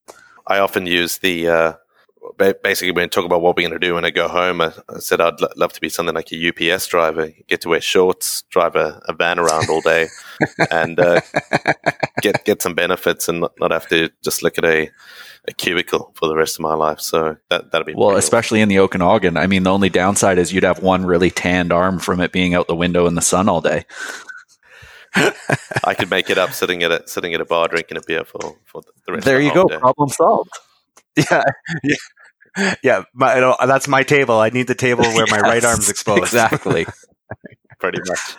[0.46, 1.72] I often use the uh,
[2.62, 4.72] basically when I talk about what we're going to do when I go home, I,
[4.88, 7.80] I said I'd l- love to be something like a UPS driver, get to wear
[7.80, 10.08] shorts, drive a, a van around all day,
[10.70, 11.20] and uh,
[12.22, 14.90] get get some benefits and not, not have to just look at a,
[15.46, 17.00] a cubicle for the rest of my life.
[17.00, 19.36] So that that'd be well, especially in the Okanagan.
[19.36, 22.54] I mean, the only downside is you'd have one really tanned arm from it being
[22.54, 23.84] out the window in the sun all day.
[25.14, 28.24] I could make it up sitting at a sitting at a bar drinking a beer
[28.24, 29.24] for, for the rest.
[29.24, 29.78] There of you go, holiday.
[29.78, 30.50] problem solved.
[31.30, 31.42] Yeah,
[31.82, 33.02] yeah, yeah.
[33.12, 34.38] My, that's my table.
[34.38, 36.22] I need the table where my right Yes, arm's exposed.
[36.22, 36.86] Exactly.
[37.80, 38.36] Pretty much.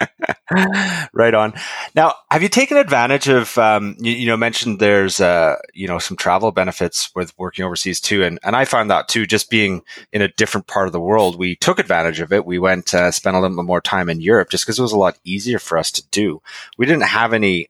[1.12, 1.54] right on.
[1.94, 3.56] Now, have you taken advantage of?
[3.58, 8.00] Um, you, you know, mentioned there's uh, you know some travel benefits with working overseas
[8.00, 9.26] too, and and I found that too.
[9.26, 12.46] Just being in a different part of the world, we took advantage of it.
[12.46, 14.92] We went uh, spent a little bit more time in Europe just because it was
[14.92, 16.40] a lot easier for us to do.
[16.78, 17.68] We didn't have any.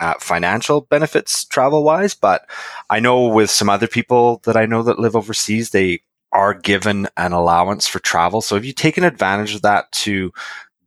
[0.00, 2.50] Uh, financial benefits travel wise, but
[2.90, 6.00] I know with some other people that I know that live overseas, they
[6.34, 8.42] are given an allowance for travel.
[8.42, 10.32] So have you taken advantage of that to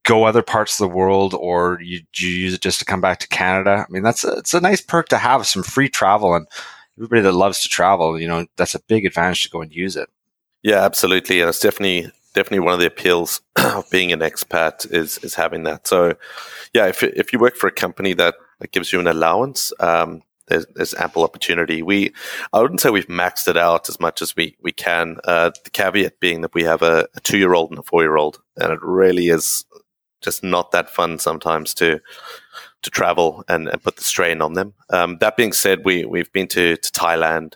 [0.07, 3.19] go other parts of the world or you, you use it just to come back
[3.19, 3.85] to Canada?
[3.87, 6.47] I mean, that's a, it's a nice perk to have some free travel and
[6.97, 9.95] everybody that loves to travel, you know, that's a big advantage to go and use
[9.95, 10.09] it.
[10.63, 15.17] Yeah, absolutely, and it's definitely definitely one of the appeals of being an expat is
[15.19, 15.87] is having that.
[15.87, 16.15] So,
[16.73, 20.23] yeah, if if you work for a company that, that gives you an allowance, um,
[20.47, 21.83] there's, there's ample opportunity.
[21.83, 22.13] We
[22.53, 25.17] I wouldn't say we've maxed it out as much as we we can.
[25.23, 28.01] Uh, the caveat being that we have a, a two year old and a four
[28.01, 29.65] year old, and it really is
[30.21, 31.99] just not that fun sometimes to
[32.83, 34.73] to travel and, and put the strain on them.
[34.89, 37.55] Um, that being said, we we've been to to Thailand.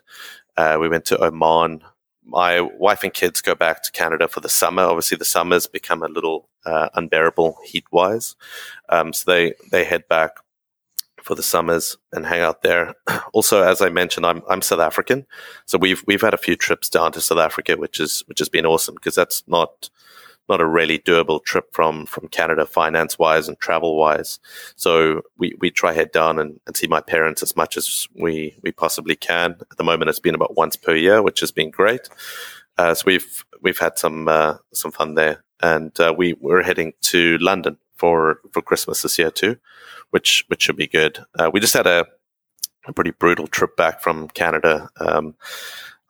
[0.58, 1.82] Uh, we went to Oman.
[2.24, 4.84] My wife and kids go back to Canada for the summer.
[4.84, 8.36] Obviously, the summers become a little uh, unbearable heat wise,
[8.90, 10.32] um, so they they head back
[11.24, 12.96] for the summers and hang out there.
[13.34, 15.26] Also, as I mentioned, I'm I'm South African,
[15.66, 18.50] so we've we've had a few trips down to South Africa, which is which has
[18.50, 19.90] been awesome because that's not
[20.52, 24.40] not a really doable trip from from Canada finance wise and travel wise.
[24.76, 28.56] So we, we try head down and, and see my parents as much as we
[28.62, 29.56] we possibly can.
[29.72, 32.10] At the moment, it's been about once per year, which has been great.
[32.78, 36.94] Uh, so we've we've had some uh, some fun there, and uh, we we're heading
[37.02, 39.58] to London for for Christmas this year too,
[40.12, 41.20] which which should be good.
[41.40, 42.06] Uh, we just had a,
[42.86, 44.90] a pretty brutal trip back from Canada.
[45.00, 45.36] Um,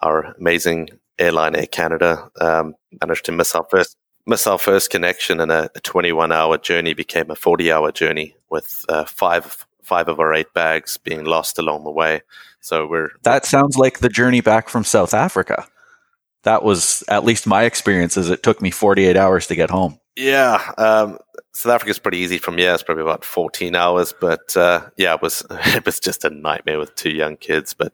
[0.01, 5.39] our amazing airline, Air Canada, um, managed to miss our first miss our first connection,
[5.39, 10.07] and a, a 21 hour journey became a 40 hour journey with uh, five five
[10.07, 12.21] of our eight bags being lost along the way.
[12.61, 15.67] So we're That sounds like the journey back from South Africa.
[16.43, 18.17] That was at least my experience.
[18.17, 19.99] Is it took me 48 hours to get home.
[20.15, 21.17] Yeah, um,
[21.53, 22.73] South Africa's pretty easy from here.
[22.73, 26.79] It's probably about fourteen hours, but uh, yeah, it was it was just a nightmare
[26.79, 27.73] with two young kids.
[27.73, 27.93] But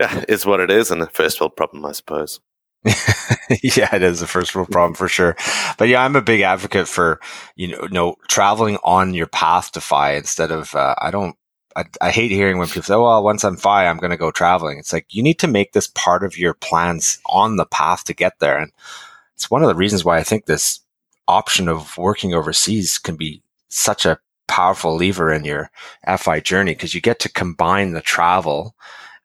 [0.00, 2.40] yeah, it's what it is, and a first world problem, I suppose.
[2.84, 5.36] yeah, it is a first world problem for sure.
[5.78, 7.20] But yeah, I'm a big advocate for
[7.56, 11.36] you know, no traveling on your path to FI instead of uh, I don't.
[11.76, 14.30] I, I hate hearing when people say, "Well, once I'm FI, I'm going to go
[14.30, 18.04] traveling." It's like you need to make this part of your plans on the path
[18.04, 18.72] to get there, and
[19.34, 20.80] it's one of the reasons why I think this
[21.26, 25.70] option of working overseas can be such a powerful lever in your
[26.16, 28.74] FI journey because you get to combine the travel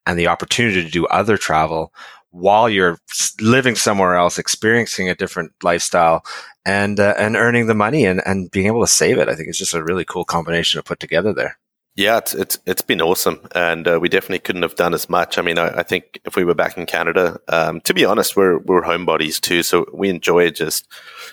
[0.06, 1.94] and the opportunity to do other travel
[2.34, 2.98] while you're
[3.40, 6.26] living somewhere else, experiencing a different lifestyle,
[6.66, 9.30] and uh, and earning the money and, and being able to save it.
[9.30, 11.58] I think it's just a really cool combination to put together there.
[11.96, 15.38] Yeah, it's it's it's been awesome, and uh, we definitely couldn't have done as much.
[15.38, 18.36] I mean, I, I think if we were back in Canada, um, to be honest,
[18.36, 20.88] we're we're homebodies too, so we enjoy just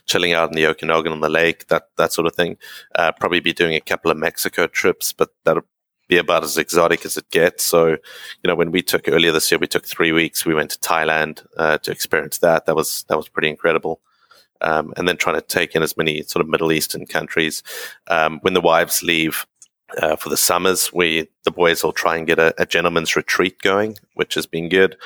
[0.05, 2.59] chilling out in the Okanagan on the lake, that that sort of thing.
[2.95, 5.65] Uh, probably be doing a couple of Mexico trips, but that'll
[6.11, 7.65] be about as exotic as it gets.
[7.65, 10.45] So, you know, when we took earlier this year, we took three weeks.
[10.45, 12.67] We went to Thailand uh, to experience that.
[12.67, 14.01] That was that was pretty incredible.
[14.61, 17.63] Um, and then trying to take in as many sort of Middle Eastern countries.
[18.09, 19.47] Um, when the wives leave
[20.03, 23.59] uh, for the summers, we the boys will try and get a, a, gentleman's retreat
[23.63, 24.97] going, which has been good.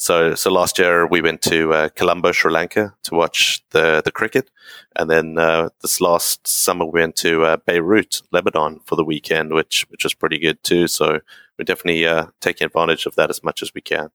[0.00, 4.12] So, so last year we went to uh, Colombo, Sri Lanka, to watch the the
[4.12, 4.48] cricket,
[4.96, 9.52] and then uh, this last summer we went to uh, Beirut, Lebanon, for the weekend,
[9.52, 10.86] which which was pretty good too.
[10.86, 11.20] So
[11.58, 14.10] we're definitely uh, taking advantage of that as much as we can.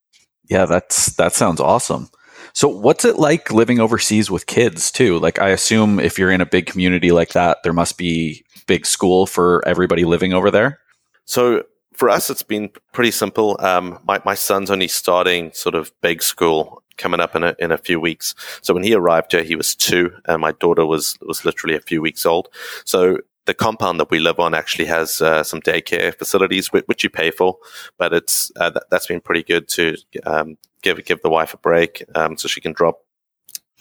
[0.45, 2.09] Yeah, that's that sounds awesome.
[2.53, 5.19] So, what's it like living overseas with kids too?
[5.19, 8.85] Like, I assume if you're in a big community like that, there must be big
[8.85, 10.79] school for everybody living over there.
[11.25, 11.63] So,
[11.93, 13.57] for us, it's been pretty simple.
[13.59, 17.71] Um, my my son's only starting sort of big school coming up in a in
[17.71, 18.35] a few weeks.
[18.61, 21.81] So when he arrived here, he was two, and my daughter was was literally a
[21.81, 22.49] few weeks old.
[22.85, 27.03] So the compound that we live on actually has uh, some daycare facilities which, which,
[27.03, 27.57] you pay for,
[27.97, 31.57] but it's uh, that, has been pretty good to um, give give the wife a
[31.57, 32.99] break um, so she can drop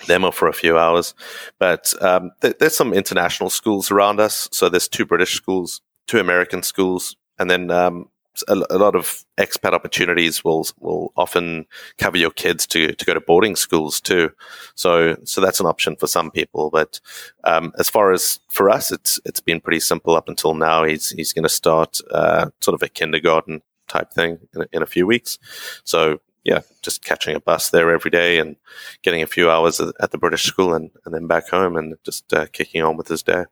[0.07, 1.15] them off for a few hours.
[1.59, 4.49] But um, th- there's some international schools around us.
[4.53, 8.09] So there's two British schools, two American schools, and then um,
[8.49, 11.67] a, a, lot of expat opportunities will will often
[11.99, 14.31] cover your kids to to go to boarding schools too.
[14.77, 16.71] So so that's an option for some people.
[16.71, 17.01] But
[17.43, 20.85] um, as far as for us, it's it's been pretty simple up until now.
[20.85, 24.87] He's he's going to start uh, sort of a kindergarten type thing in, in a
[24.87, 25.39] few weeks.
[25.85, 28.57] So yeah, just catching a bus there every day and
[29.03, 32.33] getting a few hours at the British school and, and then back home and just
[32.33, 33.45] uh, kicking on with his day.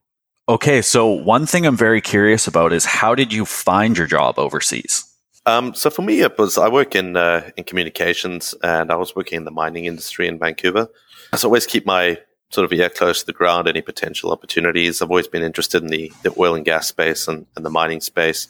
[0.51, 4.37] Okay, so one thing I'm very curious about is how did you find your job
[4.37, 5.05] overseas?
[5.45, 9.15] Um, so for me, it was I work in uh, in communications, and I was
[9.15, 10.89] working in the mining industry in Vancouver.
[11.31, 12.17] I always keep my
[12.49, 15.01] sort of ear close to the ground, any potential opportunities.
[15.01, 18.01] I've always been interested in the, the oil and gas space and, and the mining
[18.01, 18.49] space.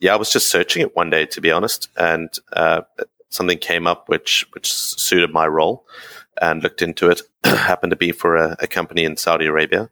[0.00, 2.82] Yeah, I was just searching it one day, to be honest, and uh,
[3.30, 5.86] something came up which which suited my role,
[6.42, 7.22] and looked into it.
[7.44, 9.88] happened to be for a, a company in Saudi Arabia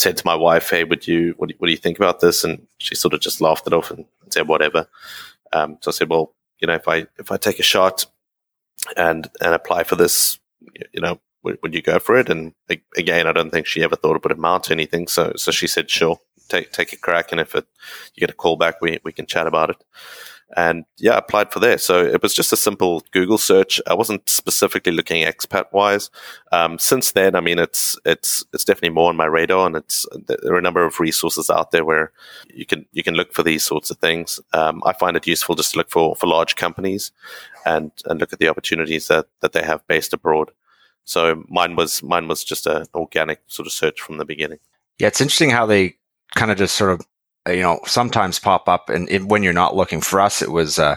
[0.00, 2.44] said to my wife, "Hey, would you what do, what do you think about this?"
[2.44, 4.88] And she sort of just laughed it off and said, "Whatever."
[5.52, 8.06] Um, so I said, "Well, you know, if I if I take a shot
[8.96, 10.38] and and apply for this,
[10.92, 12.54] you know, would, would you go for it?" And
[12.96, 15.06] again, I don't think she ever thought it would amount to anything.
[15.08, 17.66] So so she said, "Sure, take take a crack, and if it
[18.14, 19.84] you get a call back, we we can chat about it."
[20.56, 21.78] And yeah, applied for there.
[21.78, 23.80] So it was just a simple Google search.
[23.86, 26.10] I wasn't specifically looking expat wise.
[26.52, 30.06] Um, since then, I mean, it's it's it's definitely more on my radar, and it's
[30.26, 32.12] there are a number of resources out there where
[32.52, 34.40] you can you can look for these sorts of things.
[34.52, 37.12] Um, I find it useful just to look for for large companies
[37.64, 40.50] and and look at the opportunities that that they have based abroad.
[41.04, 44.58] So mine was mine was just an organic sort of search from the beginning.
[44.98, 45.96] Yeah, it's interesting how they
[46.34, 47.06] kind of just sort of
[47.48, 50.78] you know, sometimes pop up, and it, when you're not looking for us, it was
[50.78, 50.96] uh,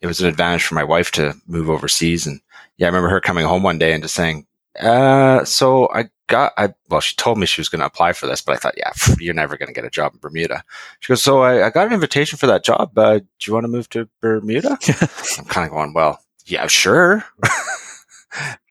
[0.00, 2.26] it was an advantage for my wife to move overseas.
[2.26, 2.40] And
[2.76, 4.46] yeah, I remember her coming home one day and just saying,
[4.80, 8.26] uh, "So I got, I well, she told me she was going to apply for
[8.26, 10.64] this, but I thought, yeah, you're never going to get a job in Bermuda."
[11.00, 12.96] She goes, "So I, I got an invitation for that job.
[12.96, 14.78] Uh, do you want to move to Bermuda?"
[15.38, 17.24] I'm kind of going, "Well, yeah, sure."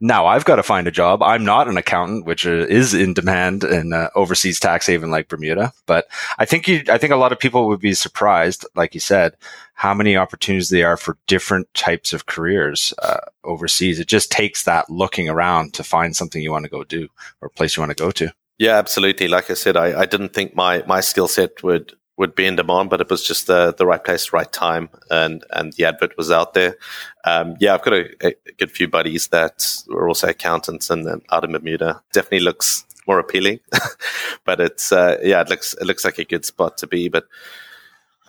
[0.00, 1.22] now I've got to find a job.
[1.22, 5.72] I'm not an accountant, which is in demand in uh, overseas tax haven like Bermuda.
[5.86, 6.06] But
[6.38, 9.36] I think you, I think a lot of people would be surprised, like you said,
[9.74, 14.00] how many opportunities there are for different types of careers uh, overseas.
[14.00, 17.08] It just takes that looking around to find something you want to go do
[17.40, 18.32] or place you want to go to.
[18.58, 19.28] Yeah, absolutely.
[19.28, 22.56] Like I said, I, I didn't think my, my skill set would would be in
[22.56, 26.16] demand, but it was just the the right place, right time, and and the advert
[26.16, 26.76] was out there.
[27.24, 31.22] Um, yeah, I've got a, a, good few buddies that are also accountants and, and
[31.30, 32.02] out in Bermuda.
[32.12, 33.60] Definitely looks more appealing,
[34.44, 37.08] but it's uh, yeah, it looks it looks like a good spot to be.
[37.08, 37.26] But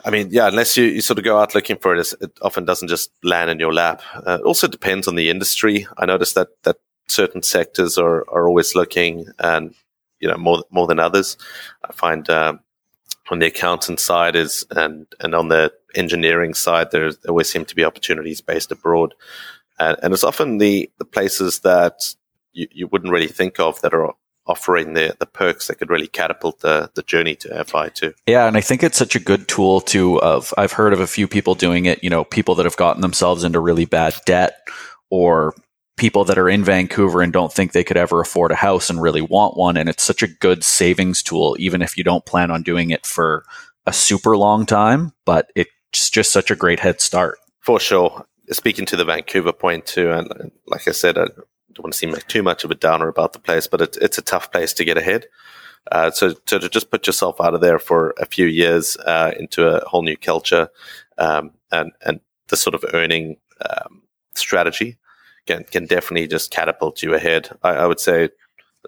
[0.05, 2.65] I mean, yeah, unless you, you sort of go out looking for it, it often
[2.65, 4.01] doesn't just land in your lap.
[4.15, 5.87] Uh, it also depends on the industry.
[5.97, 9.73] I noticed that that certain sectors are are always looking, and
[10.19, 11.37] you know more more than others.
[11.87, 12.29] I find.
[12.29, 12.59] Um,
[13.29, 17.75] on the accountant side is and and on the engineering side there always seem to
[17.75, 19.13] be opportunities based abroad
[19.79, 22.15] and, and it's often the the places that
[22.53, 24.13] you, you wouldn't really think of that are
[24.47, 28.13] offering the the perks that could really catapult the the journey to FI too.
[28.25, 30.21] Yeah, and I think it's such a good tool too.
[30.21, 32.03] Of I've heard of a few people doing it.
[32.03, 34.57] You know, people that have gotten themselves into really bad debt,
[35.09, 35.53] or
[35.97, 39.01] people that are in Vancouver and don't think they could ever afford a house and
[39.01, 39.75] really want one.
[39.75, 43.05] And it's such a good savings tool, even if you don't plan on doing it
[43.05, 43.43] for
[43.85, 47.39] a super long time, but it's just such a great head start.
[47.61, 48.25] For sure.
[48.51, 52.11] Speaking to the Vancouver point too, and like I said, I don't want to seem
[52.11, 54.73] like too much of a downer about the place, but it, it's a tough place
[54.73, 55.25] to get ahead.
[55.91, 59.67] Uh, so, to just put yourself out of there for a few years uh, into
[59.67, 60.69] a whole new culture
[61.17, 63.37] um, and and the sort of earning
[63.69, 64.01] um,
[64.33, 64.97] strategy
[65.47, 67.49] can can definitely just catapult you ahead.
[67.63, 68.29] I, I would say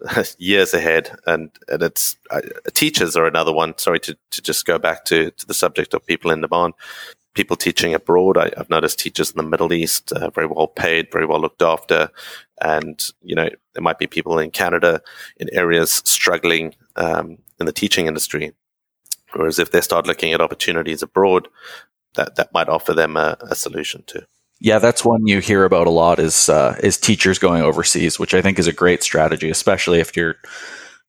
[0.37, 2.41] years ahead, and and it's uh,
[2.73, 3.77] teachers are another one.
[3.77, 6.73] Sorry to to just go back to to the subject of people in demand.
[7.35, 8.37] People teaching abroad.
[8.37, 11.61] I, have noticed teachers in the Middle East uh, very well paid, very well looked
[11.61, 12.09] after,
[12.61, 15.01] and you know there might be people in Canada
[15.37, 18.53] in areas struggling um, in the teaching industry.
[19.33, 21.47] Whereas if they start looking at opportunities abroad,
[22.15, 24.23] that that might offer them a, a solution too.
[24.61, 28.33] Yeah, that's one you hear about a lot is uh, is teachers going overseas, which
[28.33, 30.35] I think is a great strategy, especially if you're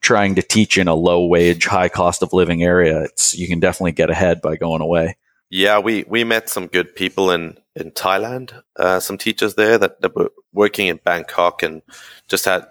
[0.00, 3.02] trying to teach in a low wage, high cost of living area.
[3.02, 5.16] It's you can definitely get ahead by going away.
[5.50, 10.00] Yeah, we we met some good people in in Thailand, uh, some teachers there that,
[10.00, 11.82] that were working in Bangkok and
[12.28, 12.66] just had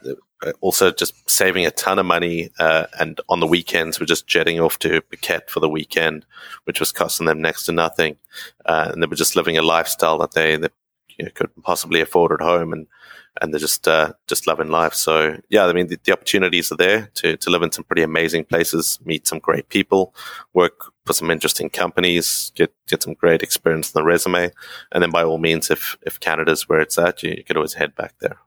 [0.62, 2.50] also just saving a ton of money.
[2.60, 6.26] Uh, and on the weekends, we're just jetting off to Phuket for the weekend,
[6.64, 8.18] which was costing them next to nothing.
[8.66, 12.32] Uh, and they were just living a lifestyle that they, you know, could possibly afford
[12.32, 12.74] at home.
[12.74, 12.88] And
[13.42, 14.94] and they're just uh, just loving life.
[14.94, 18.02] So yeah, I mean the, the, opportunities are there to to live in some pretty
[18.02, 20.14] amazing places, meet some great people,
[20.54, 24.52] work for some interesting companies, get get some great experience in the resume,
[24.92, 27.74] and then by all means, if if Canada's where it's at, you, you could always
[27.74, 28.40] head back there.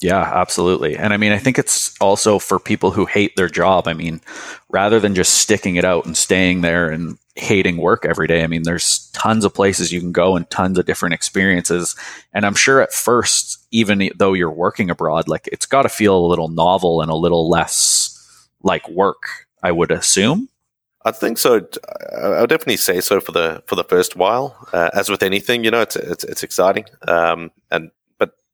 [0.00, 0.96] Yeah, absolutely.
[0.96, 3.88] And I mean, I think it's also for people who hate their job.
[3.88, 4.20] I mean,
[4.68, 8.46] rather than just sticking it out and staying there and hating work every day, I
[8.46, 11.96] mean, there's tons of places you can go and tons of different experiences.
[12.32, 16.16] And I'm sure at first, even though you're working abroad, like it's got to feel
[16.16, 20.48] a little novel and a little less like work, I would assume.
[21.04, 21.66] I think so.
[22.16, 24.56] I would definitely say so for the for the first while.
[24.72, 27.90] Uh, as with anything, you know, it's it's, it's exciting, um, and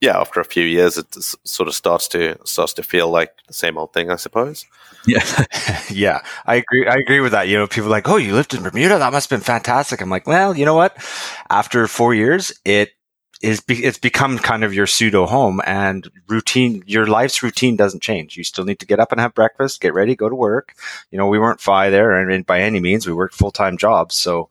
[0.04, 1.06] yeah, after a few years, it
[1.44, 4.66] sort of starts to starts to feel like the same old thing, I suppose.
[5.06, 5.24] Yeah,
[5.90, 6.86] yeah, I agree.
[6.86, 7.48] I agree with that.
[7.48, 8.98] You know, people like, "Oh, you lived in Bermuda?
[8.98, 10.96] That must have been fantastic." I'm like, well, you know what?
[11.48, 12.90] After four years, it
[13.42, 16.82] is be- it's become kind of your pseudo home and routine.
[16.86, 18.36] Your life's routine doesn't change.
[18.36, 20.74] You still need to get up and have breakfast, get ready, go to work.
[21.10, 24.16] You know, we weren't fi there, and by any means, we worked full time jobs.
[24.16, 24.50] So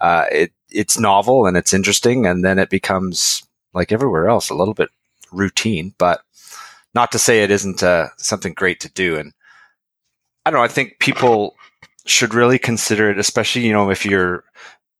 [0.00, 3.42] uh, it it's novel and it's interesting, and then it becomes
[3.74, 4.90] like everywhere else, a little bit
[5.32, 6.22] routine, but
[6.94, 9.16] not to say it isn't uh, something great to do.
[9.16, 9.32] And
[10.44, 11.56] I don't know, I think people
[12.06, 14.44] should really consider it, especially, you know, if you're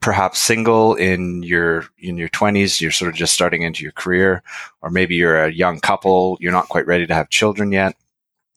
[0.01, 4.43] perhaps single in your in your 20s you're sort of just starting into your career
[4.81, 7.95] or maybe you're a young couple you're not quite ready to have children yet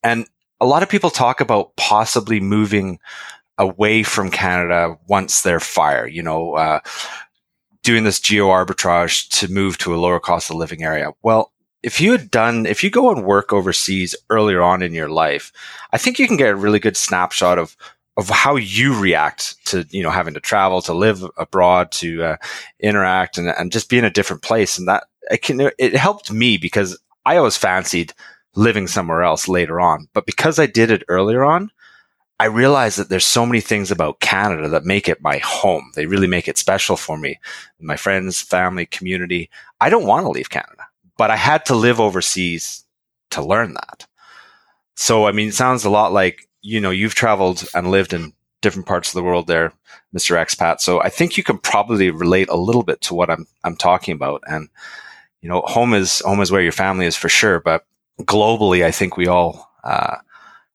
[0.03, 0.25] and
[0.61, 2.97] a lot of people talk about possibly moving
[3.57, 6.79] away from canada once they're fire you know uh,
[7.83, 11.11] doing this geo arbitrage to move to a lower cost of living area.
[11.21, 11.51] Well,
[11.83, 15.51] if you had done, if you go and work overseas earlier on in your life,
[15.91, 17.75] I think you can get a really good snapshot of
[18.15, 22.37] of how you react to you know having to travel, to live abroad, to uh,
[22.79, 24.77] interact, and, and just be in a different place.
[24.77, 28.13] And that it can it helped me because I always fancied
[28.55, 31.71] living somewhere else later on, but because I did it earlier on,
[32.43, 35.93] I realized that there's so many things about Canada that make it my home.
[35.95, 37.39] They really make it special for me.
[37.79, 39.49] My friends, family, community.
[39.79, 40.85] I don't want to leave Canada,
[41.17, 42.83] but I had to live overseas
[43.29, 44.07] to learn that.
[44.97, 48.33] So, I mean, it sounds a lot like, you know, you've traveled and lived in
[48.59, 49.71] different parts of the world there,
[50.13, 50.35] Mr.
[50.35, 50.81] Expat.
[50.81, 54.15] So I think you can probably relate a little bit to what I'm, I'm talking
[54.15, 54.43] about.
[54.47, 54.67] And,
[55.41, 57.61] you know, home is, home is where your family is for sure.
[57.61, 57.85] But
[58.19, 60.17] globally, I think we all, uh,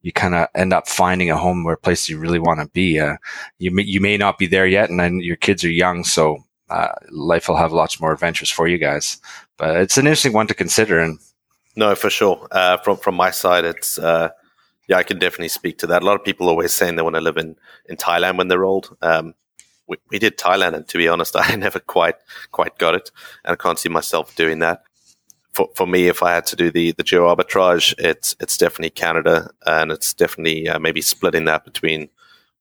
[0.03, 2.67] you kind of end up finding a home or a place you really want to
[2.69, 3.01] be.
[3.01, 3.17] Uh,
[3.59, 6.45] you may, you may not be there yet, and then your kids are young, so
[6.71, 9.19] uh, life will have lots more adventures for you guys.
[9.57, 11.01] But it's an interesting one to consider.
[11.01, 11.19] And
[11.77, 12.47] no, for sure.
[12.51, 14.31] Uh, from from my side, it's uh,
[14.87, 16.03] yeah, I can definitely speak to that.
[16.03, 18.65] A lot of people always saying they want to live in in Thailand when they're
[18.65, 18.97] old.
[19.03, 19.35] Um,
[19.89, 22.17] we, we did Thailand, and to be honest, I never quite
[22.53, 23.11] quite got it,
[23.45, 24.83] and I can't see myself doing that
[25.59, 28.91] for, for me, if I had to do the the geo arbitrage, it's it's definitely
[28.91, 32.09] Canada, and it's definitely uh, maybe splitting that between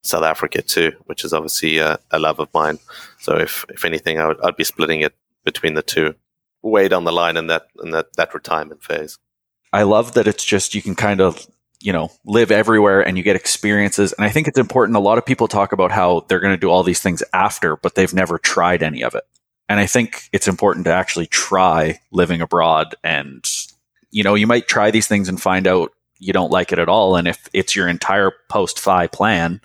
[0.02, 2.80] South Africa too, which is obviously a, love of mine.
[3.20, 5.14] So if if anything, I would, I'd be splitting it
[5.46, 6.16] between the two,
[6.64, 9.20] way down the line in that in that that retirement phase.
[9.72, 11.46] I love that it's just you can kind of
[11.82, 15.20] you know live everywhere and you get experiences and i think it's important a lot
[15.20, 18.16] of people talk about how they're going to do all these things after but they've
[18.16, 19.26] never tried any of it
[19.70, 22.96] and I think it's important to actually try living abroad.
[23.04, 23.46] And,
[24.12, 26.90] you know, you might try these things and find out you don't like it at
[26.90, 27.16] all.
[27.16, 29.62] And if it's your entire post fi plan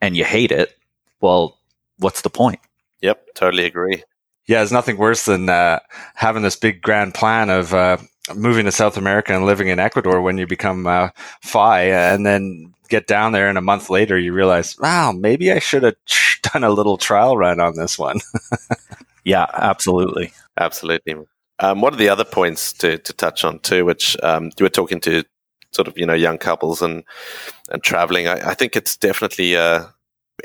[0.00, 0.76] and you hate it,
[1.20, 1.58] well,
[1.98, 2.60] what's the point?
[3.00, 4.02] Yep, totally agree.
[4.46, 5.80] Yeah, there's nothing worse than uh,
[6.14, 7.96] having this big grand plan of uh,
[8.34, 11.08] moving to South America and living in Ecuador when you become uh,
[11.42, 15.58] FI, and then get down there and a month later you realize, wow, maybe I
[15.58, 15.96] should have
[16.42, 18.20] done a little trial run on this one.
[19.26, 20.32] Yeah, absolutely.
[20.56, 21.16] Absolutely.
[21.58, 24.70] Um, one of the other points to, to touch on too, which um, you were
[24.70, 25.24] talking to
[25.72, 27.02] sort of, you know, young couples and,
[27.68, 28.28] and traveling.
[28.28, 29.86] I, I think it's definitely uh,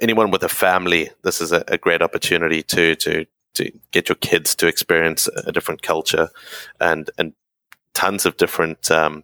[0.01, 1.11] anyone with a family.
[1.23, 5.51] This is a, a, great opportunity to, to, to get your kids to experience a
[5.51, 6.29] different culture
[6.79, 7.33] and, and
[7.93, 9.23] tons of different um,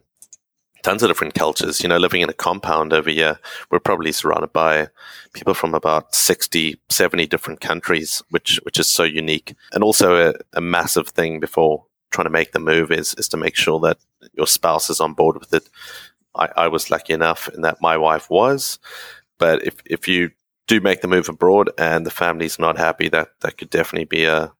[0.82, 1.82] tons of different cultures.
[1.82, 3.38] You know, living in a compound over here,
[3.70, 4.88] we're probably surrounded by
[5.32, 9.54] people from about 60, 70 different countries, which which is so unique.
[9.72, 13.36] And also a, a massive thing before trying to make the move is is to
[13.36, 13.98] make sure that
[14.34, 15.68] your spouse is on board with it.
[16.34, 18.78] I, I was lucky enough in that my wife was,
[19.38, 20.30] but if if you
[20.66, 24.24] do make the move abroad and the family's not happy, that that could definitely be
[24.24, 24.52] a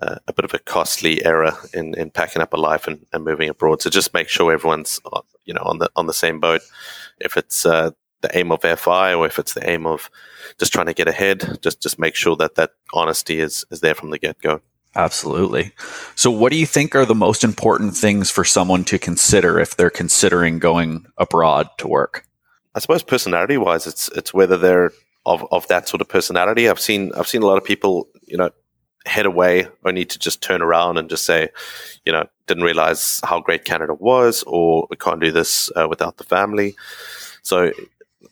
[0.00, 3.24] uh, a bit of a costly error in, in packing up a life and, and
[3.24, 3.82] moving abroad.
[3.82, 6.62] So just make sure everyone's uh, you know on the on the same boat.
[7.20, 10.10] If it's uh, the aim of FI or if it's the aim of
[10.58, 13.94] just trying to get ahead, just just make sure that that honesty is is there
[13.94, 14.60] from the get go.
[14.96, 15.72] Absolutely.
[16.14, 19.76] So, what do you think are the most important things for someone to consider if
[19.76, 22.26] they're considering going abroad to work?
[22.74, 24.92] I suppose personality wise, it's it's whether they're
[25.26, 26.68] of, of that sort of personality.
[26.68, 28.50] I've seen I've seen a lot of people, you know,
[29.06, 31.48] head away only to just turn around and just say,
[32.04, 36.16] you know, didn't realize how great Canada was, or we can't do this uh, without
[36.16, 36.74] the family.
[37.42, 37.72] So,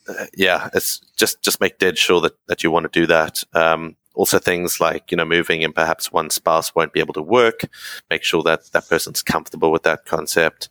[0.07, 3.43] uh, yeah, it's just just make dead sure that that you want to do that.
[3.53, 7.21] Um, also, things like you know moving and perhaps one spouse won't be able to
[7.21, 7.61] work.
[8.09, 10.69] Make sure that that person's comfortable with that concept.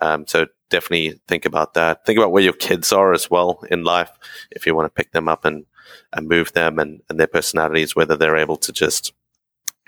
[0.00, 2.04] Um, so definitely think about that.
[2.06, 4.10] Think about where your kids are as well in life.
[4.50, 5.66] If you want to pick them up and
[6.12, 9.12] and move them and, and their personalities, whether they're able to just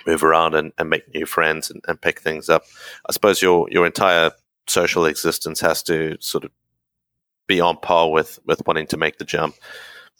[0.07, 2.64] move around and, and make new friends and, and pick things up.
[3.09, 4.32] I suppose your your entire
[4.66, 6.51] social existence has to sort of
[7.46, 9.55] be on par with with wanting to make the jump.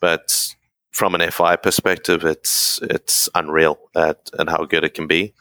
[0.01, 0.55] But
[0.91, 5.35] from an FI perspective, it's it's unreal at and how good it can be,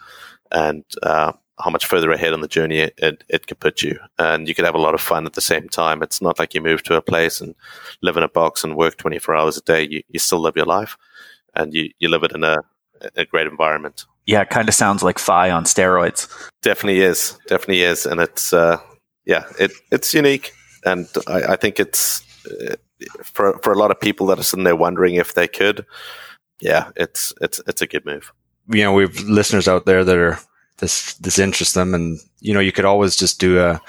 [0.52, 4.00] and uh, how much further ahead on the journey it, it, it could put you.
[4.18, 6.02] And you could have a lot of fun at the same time.
[6.02, 7.56] It's not like you move to a place and
[8.02, 9.88] live in a box and work 24 hours a day.
[9.90, 10.98] You, you still live your life
[11.54, 12.58] and you, you live it in a,
[13.16, 14.06] a great environment.
[14.30, 16.28] Yeah, it kind of sounds like FI on steroids.
[16.62, 17.38] Definitely is.
[17.48, 18.06] Definitely is.
[18.06, 18.78] And it's, uh,
[19.26, 20.52] yeah, it, it's unique.
[20.86, 22.76] And I, I think it's, uh,
[23.24, 25.84] for, for a lot of people that are sitting there wondering if they could,
[26.62, 28.32] yeah, it's, it's, it's a good move.
[28.68, 30.38] You know, we have listeners out there that are
[30.80, 33.82] this this interests them, and you know you could always just do a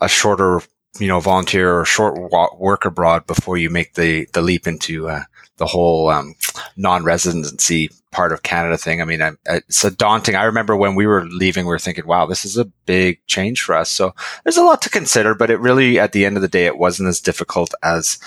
[0.00, 0.60] a shorter
[0.98, 2.16] you know volunteer or short
[2.58, 5.24] work abroad before you make the the leap into uh,
[5.60, 6.34] the whole um,
[6.76, 9.00] non-residency part of Canada thing.
[9.00, 10.34] I mean, I, it's a daunting.
[10.34, 13.62] I remember when we were leaving, we were thinking, "Wow, this is a big change
[13.62, 16.42] for us." So there's a lot to consider, but it really, at the end of
[16.42, 18.18] the day, it wasn't as difficult as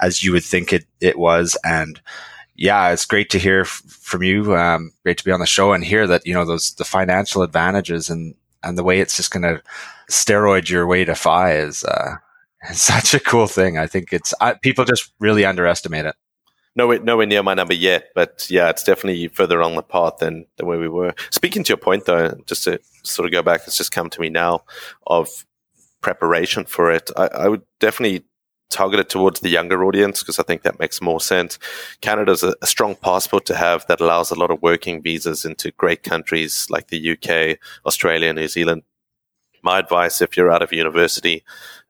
[0.00, 2.00] as you would think it it was, and
[2.56, 4.56] yeah, it's great to hear f- from you.
[4.56, 7.42] Um, great to be on the show and hear that you know those the financial
[7.42, 8.34] advantages and
[8.64, 9.62] and the way it's just going to
[10.10, 12.16] steroid your way to FI is uh,
[12.72, 13.78] such a cool thing.
[13.78, 16.16] I think it's I, people just really underestimate it.
[16.78, 20.46] Nowhere, nowhere near my number yet, but yeah, it's definitely further on the path than,
[20.56, 21.12] than where we were.
[21.30, 24.20] Speaking to your point, though, just to sort of go back, it's just come to
[24.20, 24.62] me now
[25.08, 25.44] of
[26.00, 27.10] preparation for it.
[27.16, 28.24] I, I would definitely
[28.70, 31.58] target it towards the younger audience because I think that makes more sense.
[32.00, 35.72] Canada's a, a strong passport to have that allows a lot of working visas into
[35.72, 38.82] great countries like the UK, Australia, New Zealand.
[39.62, 41.42] My advice, if you're out of university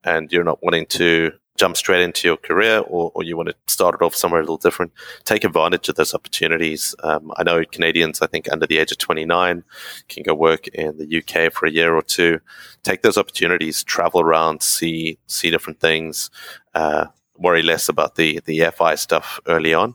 [0.03, 3.55] and you're not wanting to jump straight into your career or, or you want to
[3.67, 4.93] start it off somewhere a little different,
[5.25, 6.95] take advantage of those opportunities.
[7.03, 9.65] Um, I know Canadians, I think under the age of 29
[10.09, 12.41] can go work in the UK for a year or two.
[12.83, 16.31] Take those opportunities, travel around, see, see different things,
[16.75, 17.07] uh,
[17.37, 19.95] worry less about the, the FI stuff early on.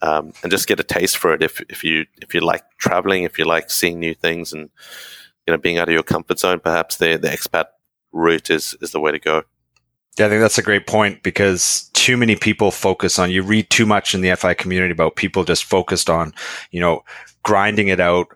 [0.00, 3.22] Um, and just get a taste for it if, if you if you like traveling,
[3.22, 4.68] if you like seeing new things and
[5.46, 7.66] you know being out of your comfort zone, perhaps the the expat
[8.10, 9.44] route is is the way to go.
[10.18, 13.70] Yeah, I think that's a great point because too many people focus on, you read
[13.70, 16.34] too much in the FI community about people just focused on,
[16.70, 17.02] you know,
[17.42, 18.28] grinding it out,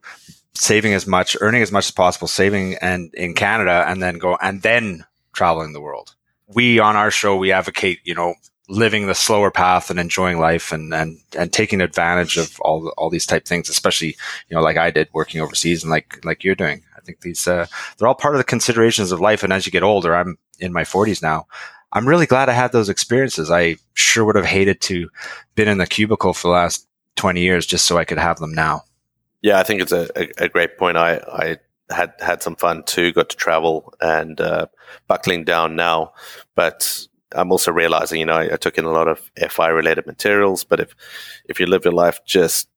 [0.54, 4.38] saving as much, earning as much as possible, saving and in Canada and then go
[4.40, 5.04] and then
[5.34, 6.14] traveling the world.
[6.46, 8.34] We on our show, we advocate, you know,
[8.68, 13.10] living the slower path and enjoying life and, and, and taking advantage of all, all
[13.10, 14.16] these type things, especially,
[14.48, 16.82] you know, like I did working overseas and like, like you're doing.
[16.96, 17.66] I think these, uh,
[17.98, 19.42] they're all part of the considerations of life.
[19.42, 21.46] And as you get older, I'm, in my 40s now.
[21.92, 23.50] I'm really glad I had those experiences.
[23.50, 25.08] I sure would have hated to
[25.54, 26.86] been in the cubicle for the last
[27.16, 28.82] 20 years just so I could have them now.
[29.42, 30.96] Yeah, I think it's a, a, a great point.
[30.96, 31.56] I, I
[31.90, 34.66] had had some fun too, got to travel and uh,
[35.06, 36.12] buckling down now.
[36.54, 40.06] But I'm also realizing, you know, I, I took in a lot of FI related
[40.06, 40.64] materials.
[40.64, 40.94] But if
[41.46, 42.68] if you live your life just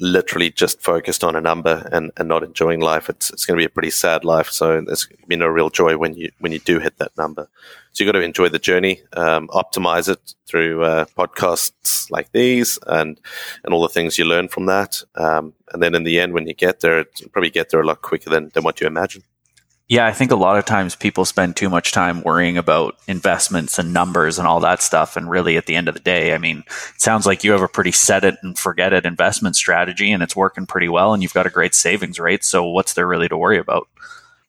[0.00, 3.60] literally just focused on a number and, and not enjoying life, it's it's going to
[3.60, 4.50] be a pretty sad life.
[4.50, 7.16] So there's going to be no real joy when you when you do hit that
[7.16, 7.48] number.
[7.92, 12.78] So you've got to enjoy the journey, um, optimize it through uh, podcasts like these,
[12.86, 13.20] and
[13.64, 15.02] and all the things you learn from that.
[15.14, 17.86] Um, and then in the end, when you get there, you probably get there a
[17.86, 19.22] lot quicker than than what you imagine.
[19.86, 23.78] Yeah, I think a lot of times people spend too much time worrying about investments
[23.78, 25.14] and numbers and all that stuff.
[25.14, 27.60] And really, at the end of the day, I mean, it sounds like you have
[27.60, 31.22] a pretty set it and forget it investment strategy and it's working pretty well and
[31.22, 32.44] you've got a great savings rate.
[32.44, 33.86] So, what's there really to worry about?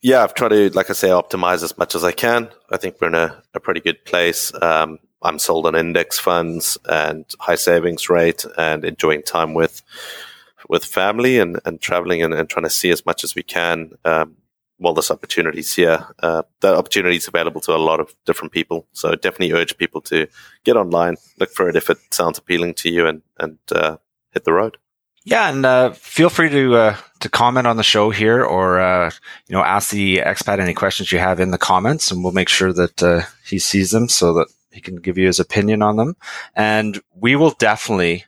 [0.02, 2.50] Yeah, I've tried to, like I say, optimize as much as I can.
[2.72, 4.54] I think we're in a, a pretty good place.
[4.62, 9.82] Um, I'm sold on index funds and high savings rate and enjoying time with
[10.70, 13.92] with family and, and traveling and, and trying to see as much as we can
[14.04, 14.36] um,
[14.78, 16.06] while there's opportunities here.
[16.22, 18.88] Uh, the opportunity is available to a lot of different people.
[18.92, 20.28] So definitely urge people to
[20.64, 23.98] get online, look for it if it sounds appealing to you, and and uh,
[24.32, 24.78] hit the road.
[25.24, 29.10] Yeah, and uh, feel free to uh, to comment on the show here, or uh,
[29.48, 32.50] you know, ask the expat any questions you have in the comments, and we'll make
[32.50, 35.96] sure that uh, he sees them so that he can give you his opinion on
[35.96, 36.16] them.
[36.54, 38.26] And we will definitely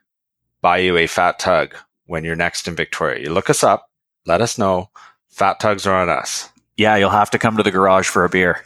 [0.61, 1.75] buy you a fat tug
[2.07, 3.21] when you're next in Victoria.
[3.21, 3.91] You look us up,
[4.25, 4.89] let us know.
[5.37, 6.49] Fat tugs are on us.
[6.77, 8.63] Yeah, you'll have to come to the garage for a beer.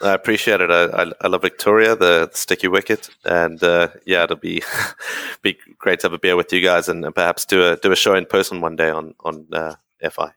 [0.00, 0.70] I appreciate it.
[0.70, 4.62] I, I, I love Victoria, the, the, sticky wicket, and uh, yeah, it'll be
[5.42, 7.90] be great to have a beer with you guys, and, and, perhaps do a do
[7.90, 9.74] a show in person one day on on uh,
[10.08, 10.30] FI.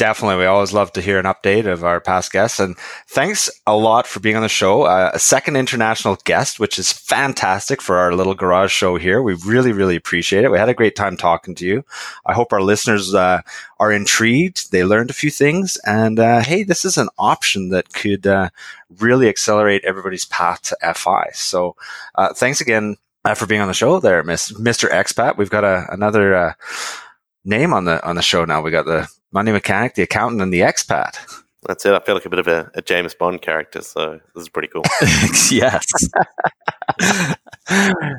[0.00, 0.38] Definitely.
[0.38, 2.58] We always love to hear an update of our past guests.
[2.58, 2.74] And
[3.06, 4.84] thanks a lot for being on the show.
[4.84, 9.20] Uh, a second international guest, which is fantastic for our little garage show here.
[9.20, 10.50] We really, really appreciate it.
[10.50, 11.84] We had a great time talking to you.
[12.24, 13.42] I hope our listeners uh,
[13.78, 14.72] are intrigued.
[14.72, 15.76] They learned a few things.
[15.84, 18.48] And uh, hey, this is an option that could uh,
[19.00, 21.28] really accelerate everybody's path to FI.
[21.34, 21.76] So
[22.14, 22.96] uh, thanks again
[23.26, 24.88] uh, for being on the show there, Mr.
[24.88, 25.36] Expat.
[25.36, 26.56] We've got a, another
[27.44, 28.62] name on the on the show now.
[28.62, 31.18] We got the money mechanic, the accountant, and the expat.
[31.66, 31.92] That's it.
[31.92, 34.68] I feel like a bit of a, a James Bond character, so this is pretty
[34.68, 34.84] cool.
[35.50, 35.84] yes.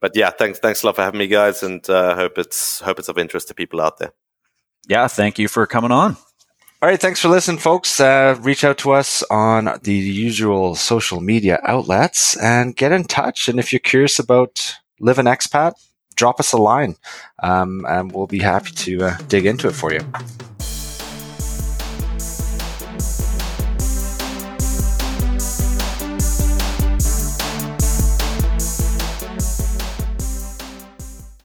[0.00, 2.98] but yeah, thanks thanks a lot for having me, guys, and uh, hope it's hope
[2.98, 4.12] it's of interest to people out there.
[4.86, 6.16] Yeah, thank you for coming on.
[6.82, 7.98] All right, thanks for listening, folks.
[7.98, 13.48] Uh, reach out to us on the usual social media outlets and get in touch.
[13.48, 15.72] And if you're curious about living expat,
[16.14, 16.96] drop us a line
[17.42, 20.00] um, and we'll be happy to uh, dig into it for you.